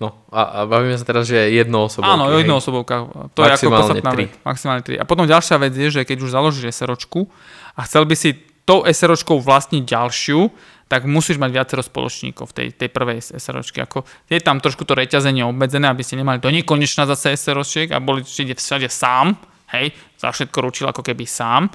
No 0.00 0.16
a, 0.32 0.64
a 0.64 0.64
bavíme 0.64 0.96
sa 0.96 1.04
teraz, 1.04 1.28
že 1.28 1.36
je 1.36 1.60
jedno 1.60 1.84
osobovka. 1.84 2.16
Áno, 2.16 2.32
jedno 2.32 2.56
osobovka. 2.56 3.04
To 3.36 3.40
je 3.44 3.52
ako 3.52 3.68
podstatná 3.68 4.10
vec. 4.16 4.32
Maximálne 4.48 4.80
3. 4.80 4.96
A 4.96 5.04
potom 5.04 5.28
ďalšia 5.28 5.60
vec 5.60 5.76
je, 5.76 5.92
že 5.92 6.08
keď 6.08 6.24
už 6.24 6.32
založíš 6.32 6.72
SROčku 6.72 7.28
a 7.76 7.84
chcel 7.84 8.08
by 8.08 8.16
si 8.16 8.32
tou 8.64 8.80
SROčkou 8.88 9.44
vlastniť 9.44 9.84
ďalšiu, 9.84 10.48
tak 10.88 11.04
musíš 11.04 11.36
mať 11.36 11.52
viacero 11.52 11.84
spoločníkov 11.84 12.48
v 12.48 12.52
tej, 12.56 12.68
tej 12.80 12.88
prvej 12.88 13.20
SROčky. 13.20 13.84
Ako, 13.84 14.08
je 14.24 14.40
tam 14.40 14.56
trošku 14.64 14.88
to 14.88 14.96
reťazenie 14.96 15.44
obmedzené, 15.44 15.92
aby 15.92 16.00
ste 16.00 16.16
nemali 16.16 16.40
do 16.40 16.48
nekonečna 16.48 17.04
zase 17.04 17.36
SROčiek 17.36 17.92
a 17.92 18.00
boli 18.00 18.24
všade, 18.24 18.56
všade 18.56 18.88
sám, 18.88 19.36
hej, 19.76 19.94
za 20.18 20.30
všetko 20.34 20.58
ručil 20.60 20.86
ako 20.90 21.02
keby 21.04 21.24
sám, 21.24 21.70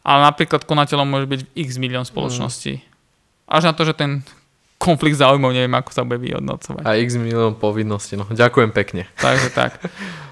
ale 0.00 0.20
napríklad 0.26 0.64
konateľom 0.64 1.08
môže 1.08 1.26
byť 1.28 1.40
x 1.54 1.76
milión 1.76 2.08
spoločností. 2.08 2.80
Mm. 2.80 2.84
Až 3.50 3.62
na 3.68 3.72
to, 3.74 3.82
že 3.84 3.98
ten 3.98 4.24
konflikt 4.80 5.20
záujmov 5.20 5.52
neviem, 5.52 5.76
ako 5.76 5.90
sa 5.92 6.02
bude 6.08 6.24
vyhodnocovať. 6.24 6.82
A 6.88 6.96
x 6.96 7.20
milión 7.20 7.60
povinností, 7.60 8.16
no 8.16 8.24
ďakujem 8.32 8.72
pekne. 8.72 9.04
Takže 9.20 9.48
tak. 9.60 9.76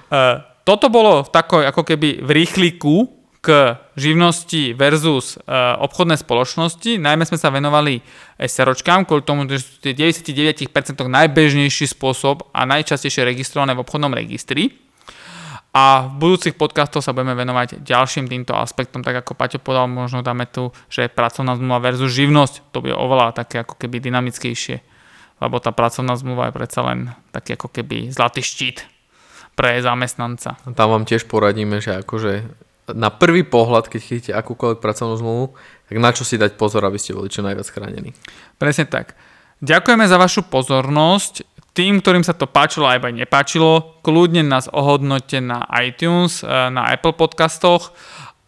Uh, 0.09 0.41
toto 0.65 0.89
bolo 0.89 1.25
v 1.25 1.31
takoj, 1.31 1.69
ako 1.69 1.85
keby 1.85 2.25
v 2.25 2.31
rýchliku 2.33 3.19
k 3.39 3.79
živnosti 3.95 4.75
versus 4.75 5.39
uh, 5.39 5.79
obchodné 5.85 6.19
spoločnosti. 6.19 6.99
Najmä 6.99 7.23
sme 7.29 7.39
sa 7.39 7.55
venovali 7.55 8.03
SROčkám, 8.41 9.07
kvôli 9.07 9.23
tomu, 9.23 9.47
že 9.47 9.63
sú 9.63 9.73
tie 9.85 9.95
99% 9.95 10.73
najbežnejší 11.07 11.87
spôsob 11.87 12.51
a 12.51 12.67
najčastejšie 12.67 13.23
registrované 13.29 13.77
v 13.79 13.85
obchodnom 13.85 14.11
registri. 14.11 14.88
A 15.77 16.09
v 16.09 16.13
budúcich 16.17 16.57
podcastoch 16.57 17.05
sa 17.05 17.13
budeme 17.13 17.37
venovať 17.37 17.85
ďalším 17.85 18.27
týmto 18.27 18.57
aspektom, 18.57 19.05
tak 19.05 19.21
ako 19.21 19.37
Paťo 19.37 19.61
povedal, 19.61 19.85
možno 19.87 20.25
dáme 20.25 20.49
tu, 20.49 20.73
že 20.89 21.13
pracovná 21.13 21.55
zmluva 21.55 21.93
versus 21.93 22.09
živnosť, 22.09 22.73
to 22.73 22.81
bude 22.81 22.97
oveľa 22.97 23.37
také 23.37 23.61
ako 23.61 23.77
keby 23.77 24.01
dynamickejšie, 24.01 24.81
lebo 25.45 25.61
tá 25.61 25.71
pracovná 25.71 26.17
zmluva 26.17 26.49
je 26.49 26.57
predsa 26.57 26.81
len 26.89 27.13
taký 27.37 27.61
ako 27.61 27.69
keby 27.69 28.09
zlatý 28.09 28.41
štít 28.41 28.89
pre 29.55 29.77
zamestnanca. 29.85 30.57
Tam 30.73 30.89
vám 30.89 31.05
tiež 31.05 31.29
poradíme, 31.29 31.85
že 31.85 32.01
akože 32.01 32.49
na 32.97 33.13
prvý 33.13 33.45
pohľad, 33.45 33.93
keď 33.93 34.01
chytíte 34.01 34.33
akúkoľvek 34.33 34.81
pracovnú 34.81 35.21
zmluvu, 35.21 35.45
tak 35.93 35.97
na 36.01 36.11
čo 36.17 36.25
si 36.25 36.41
dať 36.41 36.57
pozor, 36.57 36.81
aby 36.89 36.97
ste 36.97 37.13
boli 37.13 37.29
čo 37.29 37.45
najviac 37.45 37.69
chránení. 37.69 38.17
Presne 38.57 38.89
tak. 38.89 39.13
Ďakujeme 39.61 40.07
za 40.09 40.17
vašu 40.17 40.47
pozornosť 40.49 41.58
tým, 41.77 42.03
ktorým 42.03 42.25
sa 42.27 42.35
to 42.35 42.49
páčilo 42.51 42.89
aj 42.91 43.05
nepáčilo, 43.13 44.01
kľudne 44.03 44.43
nás 44.43 44.67
ohodnote 44.73 45.39
na 45.39 45.65
iTunes, 45.83 46.43
eh, 46.43 46.49
na 46.71 46.91
Apple 46.91 47.15
podcastoch 47.15 47.95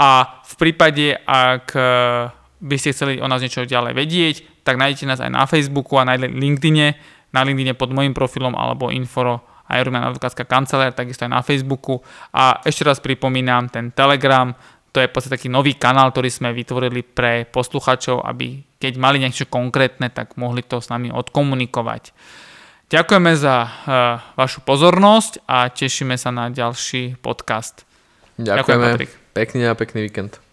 a 0.00 0.42
v 0.44 0.54
prípade, 0.58 1.14
ak 1.24 1.66
eh, 1.76 2.32
by 2.60 2.76
ste 2.76 2.92
chceli 2.92 3.22
o 3.22 3.26
nás 3.28 3.40
niečo 3.40 3.64
ďalej 3.64 3.92
vedieť, 3.96 4.36
tak 4.64 4.76
nájdete 4.76 5.08
nás 5.08 5.20
aj 5.20 5.32
na 5.32 5.44
Facebooku 5.48 5.96
a 5.96 6.04
na 6.04 6.20
LinkedIne, 6.20 6.96
na 7.32 7.40
LinkedIne 7.40 7.72
pod 7.72 7.94
môjim 7.94 8.12
profilom 8.12 8.52
alebo 8.52 8.92
info 8.92 9.40
aj 9.70 9.86
Rumian 9.86 10.10
advokátska 10.10 10.44
kancelár, 10.50 10.90
takisto 10.90 11.22
aj 11.22 11.30
na 11.30 11.42
Facebooku. 11.46 12.02
A 12.34 12.58
ešte 12.66 12.82
raz 12.82 12.98
pripomínam, 12.98 13.70
ten 13.70 13.94
Telegram, 13.94 14.50
to 14.90 14.98
je 14.98 15.06
v 15.06 15.14
podstate 15.14 15.38
taký 15.38 15.46
nový 15.46 15.78
kanál, 15.78 16.10
ktorý 16.10 16.26
sme 16.26 16.50
vytvorili 16.50 17.06
pre 17.06 17.46
posluchačov, 17.46 18.26
aby 18.26 18.66
keď 18.82 18.98
mali 18.98 19.22
niečo 19.22 19.46
konkrétne, 19.46 20.10
tak 20.10 20.34
mohli 20.34 20.66
to 20.66 20.82
s 20.82 20.90
nami 20.90 21.14
odkomunikovať. 21.14 22.10
Ďakujeme 22.90 23.38
za 23.38 23.56
uh, 23.62 23.70
vašu 24.34 24.66
pozornosť 24.66 25.46
a 25.46 25.70
tešíme 25.70 26.18
sa 26.18 26.34
na 26.34 26.50
ďalší 26.50 27.22
podcast. 27.22 27.86
Ďakujeme. 28.34 28.58
Ďakujem, 28.58 28.80
Patrik. 28.82 29.10
Pekný 29.30 29.62
a 29.70 29.78
pekný 29.78 30.10
víkend. 30.10 30.49